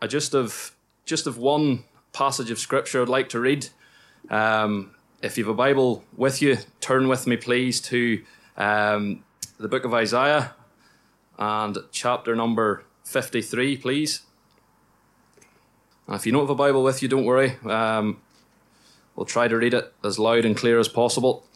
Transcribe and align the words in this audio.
I 0.00 0.06
just 0.06 0.32
have 0.32 0.72
just 1.04 1.24
have 1.24 1.38
one 1.38 1.84
passage 2.12 2.50
of 2.50 2.58
scripture 2.58 3.02
I'd 3.02 3.08
like 3.08 3.28
to 3.30 3.40
read. 3.40 3.68
Um, 4.30 4.94
if 5.22 5.38
you 5.38 5.44
have 5.44 5.50
a 5.50 5.56
Bible 5.56 6.04
with 6.16 6.42
you, 6.42 6.58
turn 6.80 7.08
with 7.08 7.26
me, 7.26 7.36
please, 7.36 7.80
to 7.82 8.22
um, 8.56 9.24
the 9.58 9.68
book 9.68 9.84
of 9.84 9.94
Isaiah 9.94 10.54
and 11.38 11.78
chapter 11.92 12.34
number 12.34 12.84
53, 13.04 13.76
please. 13.78 14.22
And 16.06 16.16
if 16.16 16.26
you 16.26 16.32
don't 16.32 16.42
have 16.42 16.50
a 16.50 16.54
Bible 16.54 16.82
with 16.82 17.02
you, 17.02 17.08
don't 17.08 17.24
worry. 17.24 17.56
Um, 17.64 18.20
we'll 19.14 19.26
try 19.26 19.48
to 19.48 19.56
read 19.56 19.74
it 19.74 19.92
as 20.04 20.18
loud 20.18 20.44
and 20.44 20.56
clear 20.56 20.78
as 20.78 20.88
possible. 20.88 21.46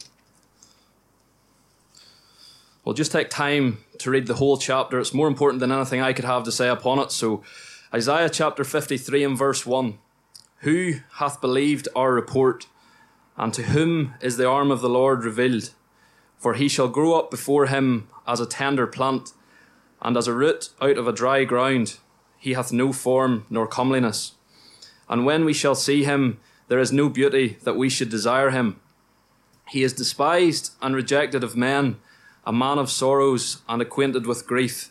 We'll 2.84 2.94
just 2.94 3.12
take 3.12 3.30
time 3.30 3.78
to 3.98 4.10
read 4.10 4.26
the 4.26 4.34
whole 4.34 4.56
chapter. 4.56 4.98
It's 4.98 5.14
more 5.14 5.28
important 5.28 5.60
than 5.60 5.70
anything 5.70 6.00
I 6.00 6.12
could 6.12 6.24
have 6.24 6.44
to 6.44 6.52
say 6.52 6.68
upon 6.68 6.98
it. 6.98 7.12
So, 7.12 7.42
Isaiah 7.92 8.30
chapter 8.30 8.62
53 8.62 9.24
and 9.24 9.36
verse 9.36 9.66
1 9.66 9.98
Who 10.58 11.00
hath 11.14 11.40
believed 11.40 11.88
our 11.96 12.12
report? 12.12 12.68
And 13.36 13.52
to 13.54 13.64
whom 13.64 14.14
is 14.20 14.36
the 14.36 14.46
arm 14.48 14.70
of 14.70 14.80
the 14.80 14.88
Lord 14.88 15.24
revealed? 15.24 15.70
For 16.38 16.54
he 16.54 16.68
shall 16.68 16.86
grow 16.86 17.18
up 17.18 17.32
before 17.32 17.66
him 17.66 18.08
as 18.28 18.38
a 18.38 18.46
tender 18.46 18.86
plant, 18.86 19.32
and 20.00 20.16
as 20.16 20.28
a 20.28 20.32
root 20.32 20.68
out 20.80 20.98
of 20.98 21.08
a 21.08 21.12
dry 21.12 21.42
ground. 21.42 21.96
He 22.38 22.52
hath 22.52 22.70
no 22.70 22.92
form 22.92 23.44
nor 23.50 23.66
comeliness. 23.66 24.34
And 25.08 25.26
when 25.26 25.44
we 25.44 25.52
shall 25.52 25.74
see 25.74 26.04
him, 26.04 26.38
there 26.68 26.78
is 26.78 26.92
no 26.92 27.08
beauty 27.08 27.58
that 27.64 27.76
we 27.76 27.88
should 27.88 28.08
desire 28.08 28.50
him. 28.50 28.78
He 29.68 29.82
is 29.82 29.92
despised 29.92 30.74
and 30.80 30.94
rejected 30.94 31.42
of 31.42 31.56
men 31.56 31.96
a 32.46 32.52
man 32.52 32.78
of 32.78 32.90
sorrows 32.90 33.62
and 33.68 33.82
acquainted 33.82 34.26
with 34.26 34.46
grief, 34.46 34.90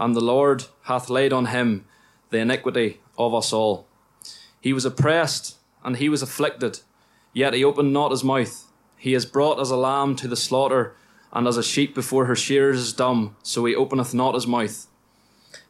and 0.00 0.16
the 0.16 0.20
Lord 0.20 0.64
hath 0.84 1.10
laid 1.10 1.30
on 1.30 1.46
him 1.46 1.84
the 2.30 2.38
iniquity 2.38 3.00
of 3.18 3.34
us 3.34 3.52
all. 3.52 3.86
He 4.58 4.72
was 4.72 4.86
oppressed, 4.86 5.58
and 5.84 5.98
he 5.98 6.08
was 6.08 6.22
afflicted, 6.22 6.80
yet 7.34 7.52
he 7.52 7.62
opened 7.62 7.92
not 7.92 8.10
his 8.10 8.24
mouth. 8.24 8.64
He 8.96 9.12
is 9.12 9.26
brought 9.26 9.60
as 9.60 9.70
a 9.70 9.76
lamb 9.76 10.16
to 10.16 10.26
the 10.26 10.36
slaughter, 10.36 10.96
and 11.32 11.46
as 11.46 11.58
a 11.58 11.62
sheep 11.62 11.94
before 11.94 12.24
her 12.24 12.34
shearers 12.34 12.80
is 12.80 12.92
dumb, 12.94 13.36
so 13.42 13.64
he 13.66 13.74
openeth 13.74 14.14
not 14.14 14.34
his 14.34 14.46
mouth. 14.46 14.86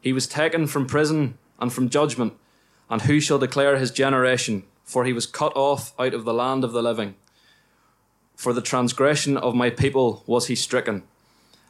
He 0.00 0.12
was 0.12 0.28
taken 0.28 0.68
from 0.68 0.86
prison 0.86 1.36
and 1.58 1.72
from 1.72 1.90
judgment, 1.90 2.34
and 2.88 3.02
who 3.02 3.18
shall 3.20 3.38
declare 3.38 3.78
his 3.78 3.90
generation? 3.90 4.62
For 4.84 5.04
he 5.04 5.12
was 5.12 5.26
cut 5.26 5.54
off 5.56 5.92
out 6.00 6.14
of 6.14 6.24
the 6.24 6.34
land 6.34 6.64
of 6.64 6.72
the 6.72 6.82
living. 6.82 7.14
For 8.36 8.52
the 8.52 8.62
transgression 8.62 9.36
of 9.36 9.54
my 9.54 9.70
people 9.70 10.24
was 10.26 10.46
he 10.46 10.54
stricken. 10.54 11.02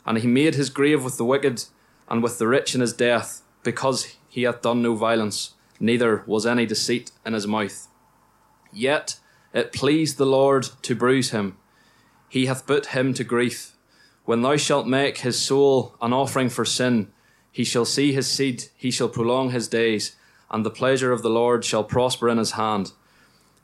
And 0.07 0.19
he 0.19 0.27
made 0.27 0.55
his 0.55 0.71
grave 0.71 1.05
with 1.05 1.19
the 1.19 1.25
wicked 1.25 1.65
and 2.11 2.23
with 2.23 2.39
the 2.39 2.49
rich 2.49 2.75
in 2.75 2.81
his 2.81 2.93
death, 2.93 3.43
because 3.63 4.17
he 4.29 4.43
hath 4.43 4.63
done 4.63 4.83
no 4.83 4.95
violence, 4.95 5.55
neither 5.79 6.25
was 6.27 6.45
any 6.45 6.67
deceit 6.67 7.13
in 7.25 7.33
his 7.33 7.47
mouth. 7.47 7.87
Yet 8.73 9.19
it 9.55 9.73
pleased 9.73 10.19
the 10.19 10.27
Lord 10.27 10.69
to 10.83 10.95
bruise 10.95 11.31
him. 11.31 11.57
He 12.29 12.47
hath 12.47 12.67
put 12.67 12.87
him 12.87 13.15
to 13.15 13.25
grief. 13.25 13.73
When 14.25 14.43
thou 14.43 14.57
shalt 14.57 14.87
make 14.87 15.19
his 15.19 15.39
soul 15.39 15.97
an 16.01 16.13
offering 16.13 16.51
for 16.51 16.65
sin, 16.65 17.11
he 17.51 17.65
shall 17.65 17.85
see 17.85 18.13
his 18.13 18.29
seed, 18.29 18.65
he 18.77 18.91
shall 18.91 19.09
prolong 19.09 19.51
his 19.51 19.67
days, 19.67 20.17
and 20.51 20.65
the 20.65 20.71
pleasure 20.71 21.13
of 21.13 21.23
the 21.23 21.31
Lord 21.31 21.65
shall 21.65 21.83
prosper 21.83 22.29
in 22.29 22.39
his 22.39 22.53
hand. 22.53 22.93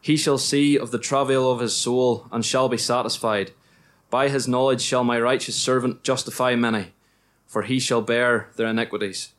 He 0.00 0.16
shall 0.16 0.38
see 0.38 0.78
of 0.78 0.90
the 0.90 0.98
travail 0.98 1.50
of 1.50 1.60
his 1.60 1.76
soul, 1.76 2.26
and 2.32 2.44
shall 2.44 2.68
be 2.68 2.78
satisfied. 2.78 3.52
By 4.10 4.28
his 4.28 4.48
knowledge 4.48 4.82
shall 4.82 5.04
my 5.04 5.20
righteous 5.20 5.56
servant 5.56 6.02
justify 6.02 6.54
many, 6.54 6.92
for 7.46 7.62
he 7.62 7.78
shall 7.78 8.02
bear 8.02 8.50
their 8.56 8.68
iniquities. 8.68 9.32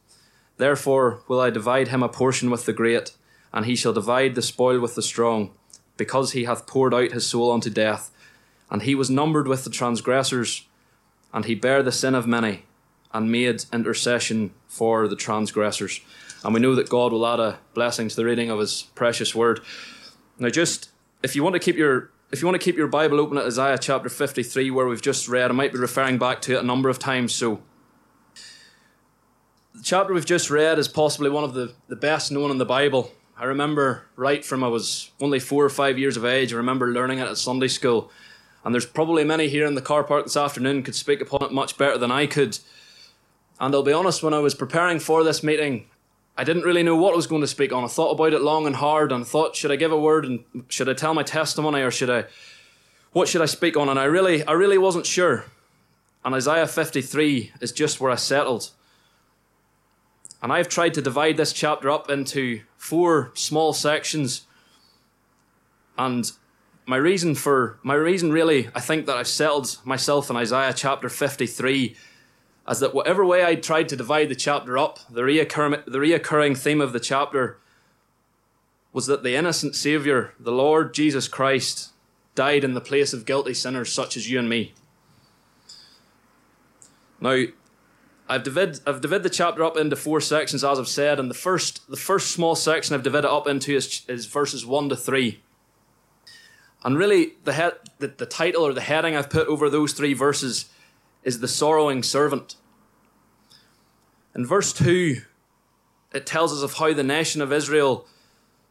Therefore 0.58 1.22
will 1.28 1.40
I 1.40 1.50
divide 1.50 1.90
him 1.90 2.04
a 2.04 2.10
portion 2.10 2.50
with 2.50 2.66
the 2.66 2.74
great, 2.74 3.12
and 3.54 3.66
he 3.66 3.76
shall 3.76 3.94
divide 3.94 4.36
the 4.36 4.42
spoil 4.42 4.80
with 4.80 4.96
the 4.96 5.02
strong, 5.02 5.52
because 5.98 6.32
he 6.32 6.46
hath 6.46 6.68
poured 6.68 6.94
out 6.94 7.12
his 7.12 7.26
soul 7.26 7.52
unto 7.52 7.70
death. 7.70 8.12
And 8.70 8.82
he 8.82 8.96
was 8.96 9.10
numbered 9.10 9.48
with 9.48 9.64
the 9.64 9.70
transgressors, 9.70 10.68
and 11.34 11.46
he 11.46 11.56
bare 11.56 11.84
the 11.84 11.92
sin 11.92 12.16
of 12.16 12.28
many, 12.28 12.64
and 13.14 13.32
made 13.32 13.66
intercession 13.72 14.52
for 14.68 15.08
the 15.08 15.16
transgressors. 15.16 16.02
And 16.44 16.54
we 16.54 16.60
know 16.60 16.76
that 16.76 16.90
God 16.90 17.12
will 17.12 17.26
add 17.26 17.40
a 17.40 17.60
blessing 17.74 18.10
to 18.10 18.16
the 18.16 18.26
reading 18.26 18.50
of 18.50 18.60
his 18.60 18.84
precious 18.96 19.34
word. 19.34 19.62
Now, 20.38 20.50
just 20.50 20.92
if 21.24 21.36
you 21.36 21.44
want 21.44 21.54
to 21.54 21.60
keep 21.60 21.78
your 21.78 22.12
if 22.32 22.42
you 22.42 22.48
want 22.48 22.60
to 22.60 22.64
keep 22.64 22.76
your 22.76 22.88
Bible 22.88 23.20
open 23.22 23.38
at 23.38 23.46
Isaiah 23.46 23.78
chapter 23.78 24.10
53, 24.10 24.70
where 24.72 24.86
we've 24.86 25.02
just 25.02 25.30
read, 25.30 25.50
I 25.50 25.54
might 25.54 25.72
be 25.72 25.80
referring 25.80 26.18
back 26.18 26.42
to 26.42 26.56
it 26.56 26.60
a 26.60 26.66
number 26.66 26.90
of 26.90 27.00
times. 27.00 27.34
So, 27.34 27.62
the 29.78 29.84
chapter 29.84 30.12
we've 30.12 30.26
just 30.26 30.50
read 30.50 30.80
is 30.80 30.88
possibly 30.88 31.30
one 31.30 31.44
of 31.44 31.54
the, 31.54 31.72
the 31.88 31.96
best 31.96 32.32
known 32.32 32.50
in 32.50 32.58
the 32.58 32.66
Bible. 32.66 33.12
I 33.38 33.46
remember 33.46 34.06
right 34.16 34.44
from 34.44 34.64
I 34.64 34.68
was 34.68 35.12
only 35.22 35.40
four 35.40 35.64
or 35.64 35.70
five 35.70 36.00
years 36.00 36.18
of 36.18 36.26
age, 36.26 36.52
I 36.52 36.58
remember 36.58 36.92
learning 36.92 37.20
it 37.20 37.28
at 37.28 37.38
Sunday 37.38 37.68
school. 37.68 38.12
And 38.66 38.74
there's 38.74 38.88
probably 38.88 39.24
many 39.24 39.48
here 39.48 39.68
in 39.68 39.76
the 39.76 39.82
car 39.82 40.04
park 40.04 40.26
this 40.26 40.36
afternoon 40.36 40.82
could 40.82 40.96
speak 40.96 41.22
upon 41.22 41.44
it 41.44 41.54
much 41.54 41.78
better 41.78 41.98
than 42.00 42.12
I 42.12 42.26
could. 42.26 42.58
And 43.60 43.74
I'll 43.74 43.84
be 43.84 43.94
honest, 43.94 44.24
when 44.24 44.34
I 44.34 44.40
was 44.40 44.56
preparing 44.56 45.00
for 45.00 45.24
this 45.24 45.44
meeting, 45.44 45.88
I 46.36 46.44
didn't 46.44 46.64
really 46.64 46.84
know 46.84 46.96
what 46.96 47.14
I 47.14 47.16
was 47.16 47.28
going 47.28 47.42
to 47.42 47.48
speak 47.48 47.72
on. 47.72 47.84
I 47.84 47.88
thought 47.88 48.12
about 48.12 48.34
it 48.34 48.42
long 48.42 48.66
and 48.66 48.78
hard 48.78 49.12
and 49.12 49.28
thought, 49.28 49.56
should 49.56 49.72
I 49.72 49.76
give 49.76 49.92
a 49.92 50.00
word 50.00 50.26
and 50.26 50.44
should 50.70 50.90
I 50.90 50.94
tell 50.94 51.14
my 51.14 51.24
testimony 51.24 51.82
or 51.82 51.92
should 51.92 52.10
I, 52.10 52.26
what 53.12 53.28
should 53.28 53.44
I 53.44 53.46
speak 53.46 53.78
on? 53.78 53.90
And 53.90 54.00
I 54.00 54.06
really, 54.06 54.44
I 54.44 54.54
really 54.54 54.80
wasn't 54.80 55.06
sure. 55.06 55.46
And 56.26 56.34
Isaiah 56.34 56.68
53 56.68 57.54
is 57.62 57.72
just 57.72 58.02
where 58.02 58.12
I 58.12 58.16
settled. 58.16 58.72
And 60.42 60.54
I've 60.54 60.70
tried 60.70 60.94
to 60.96 61.02
divide 61.02 61.38
this 61.38 61.54
chapter 61.54 61.90
up 61.90 62.10
into 62.10 62.62
four 62.78 63.32
small 63.34 63.74
sections. 63.74 64.46
And 65.98 66.32
my 66.86 66.98
reason 66.98 67.36
for, 67.36 67.80
my 67.84 67.96
reason 67.96 68.32
really, 68.32 68.70
I 68.76 68.80
think 68.80 69.08
that 69.08 69.18
I've 69.18 69.28
settled 69.28 69.78
myself 69.84 70.30
in 70.30 70.36
Isaiah 70.36 70.74
chapter 70.74 71.10
53 71.10 71.96
as 72.68 72.80
that 72.82 72.94
whatever 72.94 73.26
way 73.26 73.46
I 73.46 73.56
tried 73.56 73.90
to 73.90 73.96
divide 73.96 74.30
the 74.30 74.36
chapter 74.36 74.78
up, 74.78 75.00
the 75.10 75.22
reoccurring, 75.22 75.86
the 75.86 76.00
reoccurring 76.00 76.58
theme 76.58 76.82
of 76.82 76.94
the 76.94 77.00
chapter 77.00 77.60
was 78.92 79.06
that 79.08 79.24
the 79.24 79.36
innocent 79.36 79.76
Saviour, 79.76 80.34
the 80.40 80.52
Lord 80.52 80.94
Jesus 80.94 81.28
Christ, 81.28 81.92
died 82.36 82.64
in 82.64 82.74
the 82.74 82.82
place 82.82 83.14
of 83.14 83.26
guilty 83.26 83.54
sinners 83.54 83.92
such 83.92 84.18
as 84.18 84.30
you 84.30 84.38
and 84.38 84.50
me. 84.50 84.74
Now, 87.20 87.46
I've 88.30 88.44
divided, 88.44 88.82
I've 88.86 89.02
divided 89.02 89.24
the 89.24 89.30
chapter 89.30 89.64
up 89.64 89.78
into 89.78 89.96
four 89.96 90.20
sections, 90.20 90.64
as 90.64 90.80
I've 90.80 90.88
said, 90.88 91.20
and 91.20 91.30
the 91.30 91.36
first, 91.36 91.90
the 91.90 91.98
first 91.98 92.32
small 92.32 92.56
section 92.56 92.94
I've 92.94 93.04
divided 93.04 93.32
up 93.32 93.48
into 93.48 93.76
is, 93.76 94.04
is 94.10 94.26
verses 94.26 94.66
1 94.66 94.90
to 94.90 94.96
3. 94.96 95.40
And 96.84 96.98
really, 96.98 97.34
the, 97.46 97.54
head, 97.54 97.74
the, 98.00 98.08
the 98.08 98.26
title 98.26 98.66
or 98.66 98.74
the 98.74 98.82
heading 98.82 99.16
I've 99.16 99.30
put 99.30 99.48
over 99.48 99.70
those 99.70 99.94
three 99.94 100.14
verses 100.14 100.66
is 101.24 101.40
the 101.40 101.48
sorrowing 101.48 102.04
servant. 102.04 102.56
In 104.36 104.46
verse 104.46 104.74
2, 104.74 105.22
it 106.14 106.26
tells 106.26 106.54
us 106.54 106.62
of 106.62 106.78
how 106.78 106.94
the 106.94 107.04
nation 107.04 107.42
of 107.42 107.54
Israel 107.54 108.06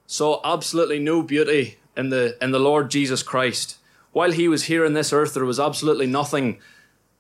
saw 0.06 0.40
absolutely 0.44 0.98
no 0.98 1.22
beauty 1.22 1.78
in 1.96 2.10
the, 2.10 2.36
in 2.42 2.50
the 2.50 2.58
Lord 2.58 2.90
Jesus 2.90 3.22
Christ. 3.22 3.78
While 4.12 4.32
he 4.32 4.48
was 4.48 4.64
here 4.64 4.84
in 4.84 4.92
this 4.92 5.12
earth, 5.12 5.34
there 5.34 5.44
was 5.44 5.60
absolutely 5.60 6.06
nothing 6.06 6.58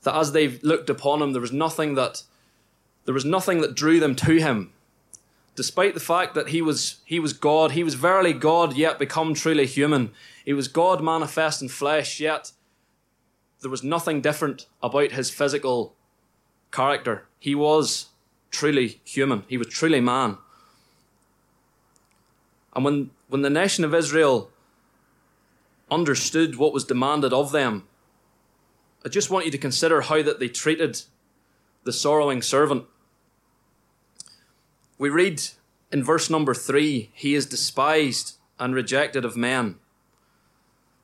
that 0.06 0.16
as 0.16 0.32
they 0.32 0.48
looked 0.62 0.88
upon 0.88 1.20
him, 1.20 1.32
there 1.32 1.42
was 1.42 1.52
nothing 1.52 1.96
that 1.96 2.22
there 3.04 3.14
was 3.14 3.24
nothing 3.24 3.60
that 3.60 3.74
drew 3.74 4.00
them 4.00 4.14
to 4.16 4.36
him. 4.36 4.72
Despite 5.54 5.94
the 5.94 6.00
fact 6.00 6.34
that 6.34 6.48
he 6.48 6.62
was 6.62 6.96
he 7.04 7.18
was 7.20 7.32
God, 7.32 7.72
he 7.72 7.84
was 7.84 7.94
verily 7.94 8.32
God, 8.32 8.76
yet 8.76 8.98
become 8.98 9.34
truly 9.34 9.66
human. 9.66 10.12
He 10.44 10.52
was 10.52 10.68
God 10.68 11.02
manifest 11.02 11.60
in 11.60 11.68
flesh, 11.68 12.20
yet 12.20 12.52
there 13.60 13.70
was 13.70 13.82
nothing 13.82 14.20
different 14.20 14.66
about 14.80 15.10
his 15.10 15.28
physical 15.28 15.94
character. 16.70 17.26
He 17.40 17.54
was 17.54 18.06
truly 18.50 19.00
human, 19.04 19.42
he 19.48 19.58
was 19.58 19.68
truly 19.68 20.00
man. 20.00 20.38
And 22.74 22.84
when, 22.84 23.10
when 23.28 23.42
the 23.42 23.50
nation 23.50 23.84
of 23.84 23.94
Israel 23.94 24.50
understood 25.90 26.56
what 26.56 26.74
was 26.74 26.84
demanded 26.84 27.32
of 27.32 27.50
them, 27.50 27.88
I 29.04 29.08
just 29.08 29.30
want 29.30 29.44
you 29.44 29.52
to 29.52 29.58
consider 29.58 30.00
how 30.02 30.22
that 30.22 30.40
they 30.40 30.48
treated 30.48 31.02
the 31.84 31.92
sorrowing 31.92 32.42
servant. 32.42 32.84
We 34.98 35.08
read 35.08 35.42
in 35.92 36.02
verse 36.02 36.28
number 36.28 36.54
three, 36.54 37.10
he 37.14 37.34
is 37.34 37.46
despised 37.46 38.36
and 38.58 38.74
rejected 38.74 39.24
of 39.24 39.36
men. 39.36 39.76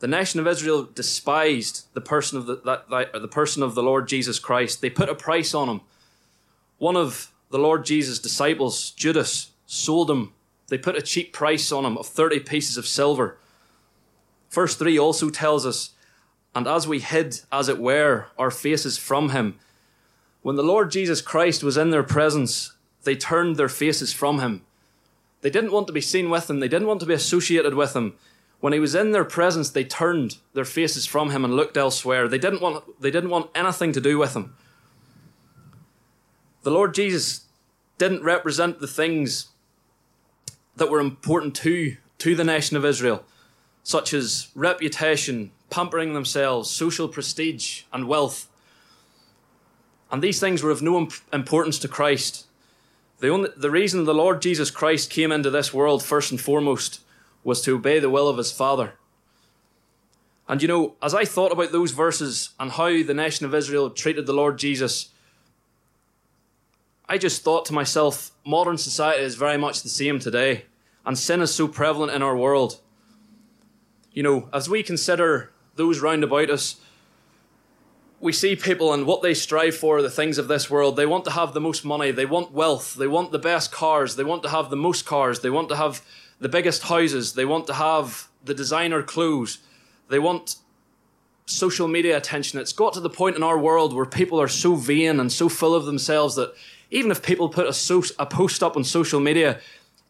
The 0.00 0.08
nation 0.08 0.40
of 0.40 0.48
Israel 0.48 0.82
despised 0.82 1.86
the 1.94 2.00
person 2.00 2.36
of 2.38 2.46
the, 2.46 2.56
that, 2.64 2.90
that, 2.90 3.22
the 3.22 3.28
person 3.28 3.62
of 3.62 3.76
the 3.76 3.82
Lord 3.82 4.08
Jesus 4.08 4.40
Christ. 4.40 4.80
They 4.80 4.90
put 4.90 5.08
a 5.08 5.14
price 5.14 5.54
on 5.54 5.68
him. 5.68 5.80
One 6.78 6.96
of 6.96 7.32
the 7.50 7.58
Lord 7.58 7.84
Jesus' 7.84 8.18
disciples, 8.18 8.90
Judas, 8.90 9.52
sold 9.66 10.10
him. 10.10 10.32
They 10.66 10.78
put 10.78 10.96
a 10.96 11.02
cheap 11.02 11.32
price 11.32 11.70
on 11.70 11.84
him 11.84 11.96
of 11.96 12.06
30 12.06 12.40
pieces 12.40 12.76
of 12.76 12.86
silver. 12.86 13.38
Verse 14.50 14.74
3 14.74 14.98
also 14.98 15.30
tells 15.30 15.64
us, 15.64 15.90
And 16.54 16.66
as 16.66 16.86
we 16.86 17.00
hid, 17.00 17.40
as 17.50 17.68
it 17.68 17.78
were, 17.78 18.26
our 18.38 18.50
faces 18.50 18.98
from 18.98 19.30
him, 19.30 19.58
when 20.42 20.56
the 20.56 20.62
Lord 20.62 20.90
Jesus 20.90 21.22
Christ 21.22 21.62
was 21.62 21.76
in 21.76 21.90
their 21.90 22.02
presence, 22.02 22.72
they 23.04 23.16
turned 23.16 23.56
their 23.56 23.68
faces 23.68 24.12
from 24.12 24.40
him. 24.40 24.62
They 25.40 25.50
didn't 25.50 25.72
want 25.72 25.86
to 25.86 25.92
be 25.92 26.00
seen 26.00 26.30
with 26.30 26.50
him, 26.50 26.60
they 26.60 26.68
didn't 26.68 26.88
want 26.88 27.00
to 27.00 27.06
be 27.06 27.14
associated 27.14 27.74
with 27.74 27.94
him. 27.94 28.14
When 28.60 28.72
he 28.72 28.78
was 28.78 28.94
in 28.94 29.10
their 29.10 29.24
presence, 29.24 29.70
they 29.70 29.82
turned 29.82 30.36
their 30.54 30.64
faces 30.64 31.04
from 31.04 31.30
him 31.30 31.44
and 31.44 31.54
looked 31.54 31.76
elsewhere. 31.76 32.28
They 32.28 32.38
didn't 32.38 32.62
want, 32.62 33.00
they 33.00 33.10
didn't 33.10 33.30
want 33.30 33.50
anything 33.56 33.92
to 33.92 34.00
do 34.00 34.18
with 34.18 34.36
him. 34.36 34.54
The 36.62 36.70
Lord 36.70 36.94
Jesus 36.94 37.46
didn't 37.98 38.22
represent 38.22 38.78
the 38.78 38.86
things 38.86 39.48
that 40.76 40.90
were 40.90 41.00
important 41.00 41.56
to, 41.56 41.96
to 42.18 42.36
the 42.36 42.44
nation 42.44 42.76
of 42.76 42.84
Israel, 42.84 43.24
such 43.82 44.14
as 44.14 44.48
reputation, 44.54 45.50
pampering 45.72 46.12
themselves, 46.12 46.70
social 46.70 47.08
prestige, 47.08 47.82
and 47.92 48.06
wealth. 48.06 48.48
And 50.10 50.22
these 50.22 50.38
things 50.38 50.62
were 50.62 50.70
of 50.70 50.82
no 50.82 51.08
importance 51.32 51.78
to 51.80 51.88
Christ. 51.88 52.46
The, 53.20 53.30
only, 53.30 53.50
the 53.56 53.70
reason 53.70 54.04
the 54.04 54.14
Lord 54.14 54.42
Jesus 54.42 54.70
Christ 54.70 55.10
came 55.10 55.32
into 55.32 55.50
this 55.50 55.72
world, 55.72 56.04
first 56.04 56.30
and 56.30 56.40
foremost, 56.40 57.00
was 57.42 57.62
to 57.62 57.74
obey 57.74 57.98
the 57.98 58.10
will 58.10 58.28
of 58.28 58.36
his 58.36 58.52
Father. 58.52 58.92
And 60.48 60.60
you 60.60 60.68
know, 60.68 60.96
as 61.02 61.14
I 61.14 61.24
thought 61.24 61.52
about 61.52 61.72
those 61.72 61.92
verses 61.92 62.50
and 62.60 62.72
how 62.72 63.02
the 63.02 63.14
nation 63.14 63.46
of 63.46 63.54
Israel 63.54 63.88
treated 63.88 64.26
the 64.26 64.34
Lord 64.34 64.58
Jesus, 64.58 65.08
I 67.08 67.16
just 67.16 67.42
thought 67.42 67.64
to 67.66 67.72
myself, 67.72 68.32
modern 68.44 68.76
society 68.76 69.22
is 69.22 69.34
very 69.34 69.56
much 69.56 69.82
the 69.82 69.88
same 69.88 70.18
today, 70.18 70.66
and 71.06 71.18
sin 71.18 71.40
is 71.40 71.54
so 71.54 71.68
prevalent 71.68 72.12
in 72.12 72.22
our 72.22 72.36
world. 72.36 72.80
You 74.12 74.22
know, 74.22 74.48
as 74.52 74.68
we 74.68 74.82
consider 74.82 75.52
those 75.76 76.00
round 76.00 76.24
about 76.24 76.50
us, 76.50 76.76
we 78.20 78.32
see 78.32 78.54
people 78.54 78.92
and 78.92 79.04
what 79.04 79.20
they 79.20 79.34
strive 79.34 79.76
for, 79.76 80.00
the 80.00 80.10
things 80.10 80.38
of 80.38 80.46
this 80.46 80.70
world. 80.70 80.96
They 80.96 81.06
want 81.06 81.24
to 81.24 81.32
have 81.32 81.54
the 81.54 81.60
most 81.60 81.84
money, 81.84 82.12
they 82.12 82.26
want 82.26 82.52
wealth, 82.52 82.94
they 82.94 83.08
want 83.08 83.32
the 83.32 83.38
best 83.38 83.72
cars, 83.72 84.14
they 84.14 84.24
want 84.24 84.44
to 84.44 84.48
have 84.48 84.70
the 84.70 84.76
most 84.76 85.04
cars, 85.04 85.40
they 85.40 85.50
want 85.50 85.68
to 85.70 85.76
have 85.76 86.04
the 86.38 86.48
biggest 86.48 86.84
houses, 86.84 87.32
they 87.32 87.44
want 87.44 87.66
to 87.66 87.74
have 87.74 88.28
the 88.44 88.54
designer 88.54 89.02
clothes, 89.02 89.58
they 90.08 90.20
want 90.20 90.56
social 91.46 91.88
media 91.88 92.16
attention. 92.16 92.60
It's 92.60 92.72
got 92.72 92.92
to 92.94 93.00
the 93.00 93.10
point 93.10 93.36
in 93.36 93.42
our 93.42 93.58
world 93.58 93.92
where 93.92 94.06
people 94.06 94.40
are 94.40 94.48
so 94.48 94.76
vain 94.76 95.18
and 95.18 95.32
so 95.32 95.48
full 95.48 95.74
of 95.74 95.84
themselves 95.84 96.36
that 96.36 96.54
even 96.90 97.10
if 97.10 97.22
people 97.22 97.48
put 97.48 97.66
a, 97.66 97.72
so- 97.72 98.04
a 98.18 98.26
post 98.26 98.62
up 98.62 98.76
on 98.76 98.84
social 98.84 99.18
media, 99.18 99.58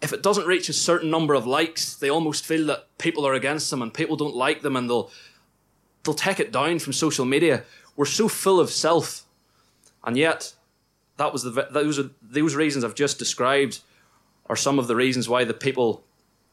if 0.03 0.13
it 0.13 0.23
doesn't 0.23 0.47
reach 0.47 0.69
a 0.69 0.73
certain 0.73 1.11
number 1.11 1.33
of 1.33 1.47
likes, 1.47 1.95
they 1.95 2.11
almost 2.11 2.45
feel 2.45 2.67
that 2.67 2.87
people 2.99 3.27
are 3.27 3.35
against 3.35 3.71
them 3.71 3.81
and 3.81 3.95
people 3.95 4.17
don't 4.17 4.35
like 4.35 4.63
them 4.63 4.77
and 4.77 4.91
they'll 4.91 5.11
they'll 6.05 6.15
take 6.15 6.41
it 6.41 6.53
down 6.53 6.79
from 6.79 6.93
social 6.93 7.25
media. 7.25 7.65
We're 7.97 8.05
so 8.07 8.29
full 8.29 8.61
of 8.61 8.71
self, 8.71 9.25
and 10.05 10.17
yet 10.17 10.55
that 11.17 11.33
was 11.33 11.43
the 11.43 11.69
those 11.71 11.99
are 11.99 12.11
those 12.23 12.55
reasons 12.55 12.85
I've 12.85 12.95
just 12.95 13.19
described 13.19 13.81
are 14.47 14.57
some 14.57 14.79
of 14.79 14.87
the 14.87 14.97
reasons 14.97 15.29
why 15.29 15.45
the 15.45 15.55
people 15.55 16.05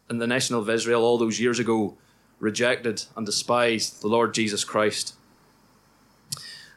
in 0.09 0.17
the 0.17 0.27
nation 0.27 0.55
of 0.55 0.69
Israel 0.69 1.03
all 1.03 1.17
those 1.17 1.39
years 1.39 1.59
ago 1.59 1.97
rejected 2.39 3.03
and 3.15 3.25
despised 3.25 4.01
the 4.01 4.07
Lord 4.07 4.33
Jesus 4.33 4.63
Christ. 4.63 5.15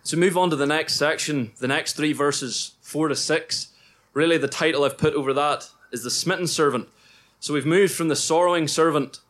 So 0.03 0.17
move 0.17 0.37
on 0.37 0.51
to 0.51 0.57
the 0.57 0.67
next 0.67 0.95
section, 0.95 1.53
the 1.59 1.69
next 1.69 1.93
three 1.95 2.13
verses, 2.13 2.73
four 2.81 3.09
to 3.09 3.15
six. 3.15 3.69
Really, 4.15 4.37
the 4.37 4.49
title 4.49 4.85
I've 4.85 4.99
put 4.99 5.15
over 5.15 5.33
that 5.33 5.69
is 5.93 6.03
the 6.03 6.11
smitten 6.11 6.47
servant. 6.47 6.89
So 7.39 7.55
we've 7.55 7.67
moved 7.67 7.95
from 7.95 8.09
the 8.09 8.17
sorrowing 8.17 8.67
servant 8.67 9.21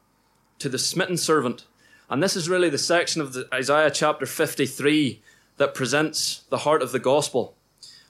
to 0.58 0.68
the 0.68 0.78
smitten 0.78 1.16
servant. 1.16 1.66
And 2.12 2.22
this 2.22 2.36
is 2.36 2.46
really 2.46 2.68
the 2.68 2.76
section 2.76 3.22
of 3.22 3.32
the 3.32 3.48
Isaiah 3.54 3.90
chapter 3.90 4.26
53 4.26 5.22
that 5.56 5.72
presents 5.72 6.42
the 6.50 6.58
heart 6.58 6.82
of 6.82 6.92
the 6.92 6.98
gospel. 6.98 7.56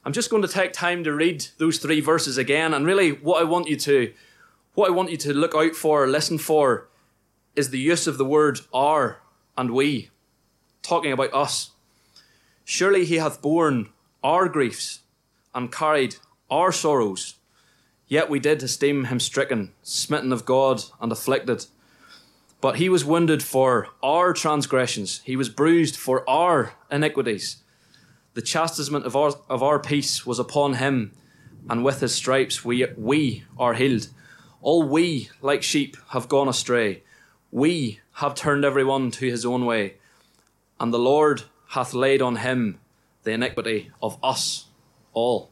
I'm 0.04 0.12
just 0.12 0.28
going 0.28 0.42
to 0.42 0.48
take 0.48 0.72
time 0.72 1.04
to 1.04 1.12
read 1.12 1.46
those 1.58 1.78
three 1.78 2.00
verses 2.00 2.36
again. 2.36 2.74
And 2.74 2.84
really, 2.84 3.12
what 3.12 3.40
I 3.40 3.44
want 3.44 3.68
you 3.68 3.76
to 3.76 4.12
what 4.74 4.88
I 4.88 4.92
want 4.92 5.12
you 5.12 5.16
to 5.18 5.32
look 5.32 5.54
out 5.54 5.76
for, 5.76 6.08
listen 6.08 6.38
for, 6.38 6.88
is 7.54 7.70
the 7.70 7.78
use 7.78 8.08
of 8.08 8.18
the 8.18 8.24
word 8.24 8.58
our 8.74 9.20
and 9.56 9.70
we, 9.70 10.10
talking 10.82 11.12
about 11.12 11.32
us. 11.32 11.70
Surely 12.64 13.04
he 13.04 13.18
hath 13.18 13.40
borne 13.40 13.90
our 14.24 14.48
griefs 14.48 15.02
and 15.54 15.70
carried 15.70 16.16
our 16.50 16.72
sorrows. 16.72 17.36
Yet 18.08 18.28
we 18.28 18.40
did 18.40 18.64
esteem 18.64 19.04
him 19.04 19.20
stricken, 19.20 19.74
smitten 19.84 20.32
of 20.32 20.44
God, 20.44 20.82
and 21.00 21.12
afflicted. 21.12 21.66
But 22.62 22.76
he 22.76 22.88
was 22.88 23.04
wounded 23.04 23.42
for 23.42 23.88
our 24.04 24.32
transgressions, 24.32 25.20
he 25.24 25.36
was 25.36 25.48
bruised 25.50 25.96
for 25.96 26.28
our 26.30 26.74
iniquities. 26.90 27.56
The 28.34 28.40
chastisement 28.40 29.04
of 29.04 29.16
our, 29.16 29.32
of 29.50 29.62
our 29.64 29.80
peace 29.80 30.24
was 30.24 30.38
upon 30.38 30.74
him, 30.74 31.12
and 31.68 31.84
with 31.84 32.00
his 32.00 32.14
stripes 32.14 32.64
we, 32.64 32.86
we 32.96 33.44
are 33.58 33.74
healed. 33.74 34.08
All 34.60 34.84
we, 34.84 35.28
like 35.42 35.64
sheep, 35.64 35.96
have 36.10 36.28
gone 36.28 36.48
astray. 36.48 37.02
We 37.50 38.00
have 38.14 38.36
turned 38.36 38.64
every 38.64 38.84
one 38.84 39.10
to 39.10 39.28
his 39.28 39.44
own 39.44 39.66
way. 39.66 39.96
And 40.78 40.94
the 40.94 41.00
Lord 41.00 41.42
hath 41.70 41.92
laid 41.92 42.22
on 42.22 42.36
him 42.36 42.78
the 43.24 43.32
iniquity 43.32 43.90
of 44.00 44.18
us 44.22 44.66
all. 45.12 45.50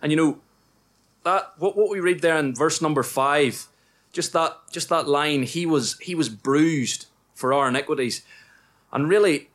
And 0.00 0.10
you 0.10 0.16
know, 0.16 0.40
that 1.24 1.52
what, 1.58 1.76
what 1.76 1.90
we 1.90 2.00
read 2.00 2.22
there 2.22 2.38
in 2.38 2.54
verse 2.54 2.80
number 2.80 3.02
five, 3.02 3.66
just 4.12 4.32
that 4.34 4.58
just 4.70 4.88
that 4.90 5.08
line, 5.08 5.42
he 5.42 5.66
was 5.66 5.98
he 6.00 6.14
was 6.14 6.28
bruised 6.28 7.06
for 7.34 7.52
our 7.52 7.68
iniquities. 7.68 8.22
And 8.92 9.08
really, 9.08 9.48